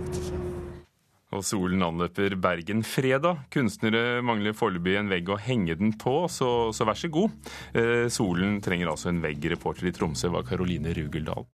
Og 1.38 1.46
solen 1.46 1.84
anløper 1.86 2.34
Bergen 2.42 2.82
fredag. 2.88 3.44
Kunstnere 3.54 4.24
mangler 4.26 4.56
foreløpig 4.58 4.96
en 4.98 5.12
vegg 5.12 5.30
å 5.30 5.38
henge 5.38 5.76
den 5.78 5.94
på, 6.02 6.24
så, 6.34 6.72
så 6.74 6.88
vær 6.88 6.98
så 6.98 7.12
god. 7.14 7.36
Eh, 7.78 8.08
solen 8.14 8.58
trenger 8.66 8.90
altså 8.90 9.12
en 9.12 9.22
vegg. 9.22 9.46
Reporter 9.54 9.92
i 9.92 9.94
Tromsø 9.94 10.32
var 10.34 10.48
Karoline 10.48 10.96
Rugeldal. 10.98 11.46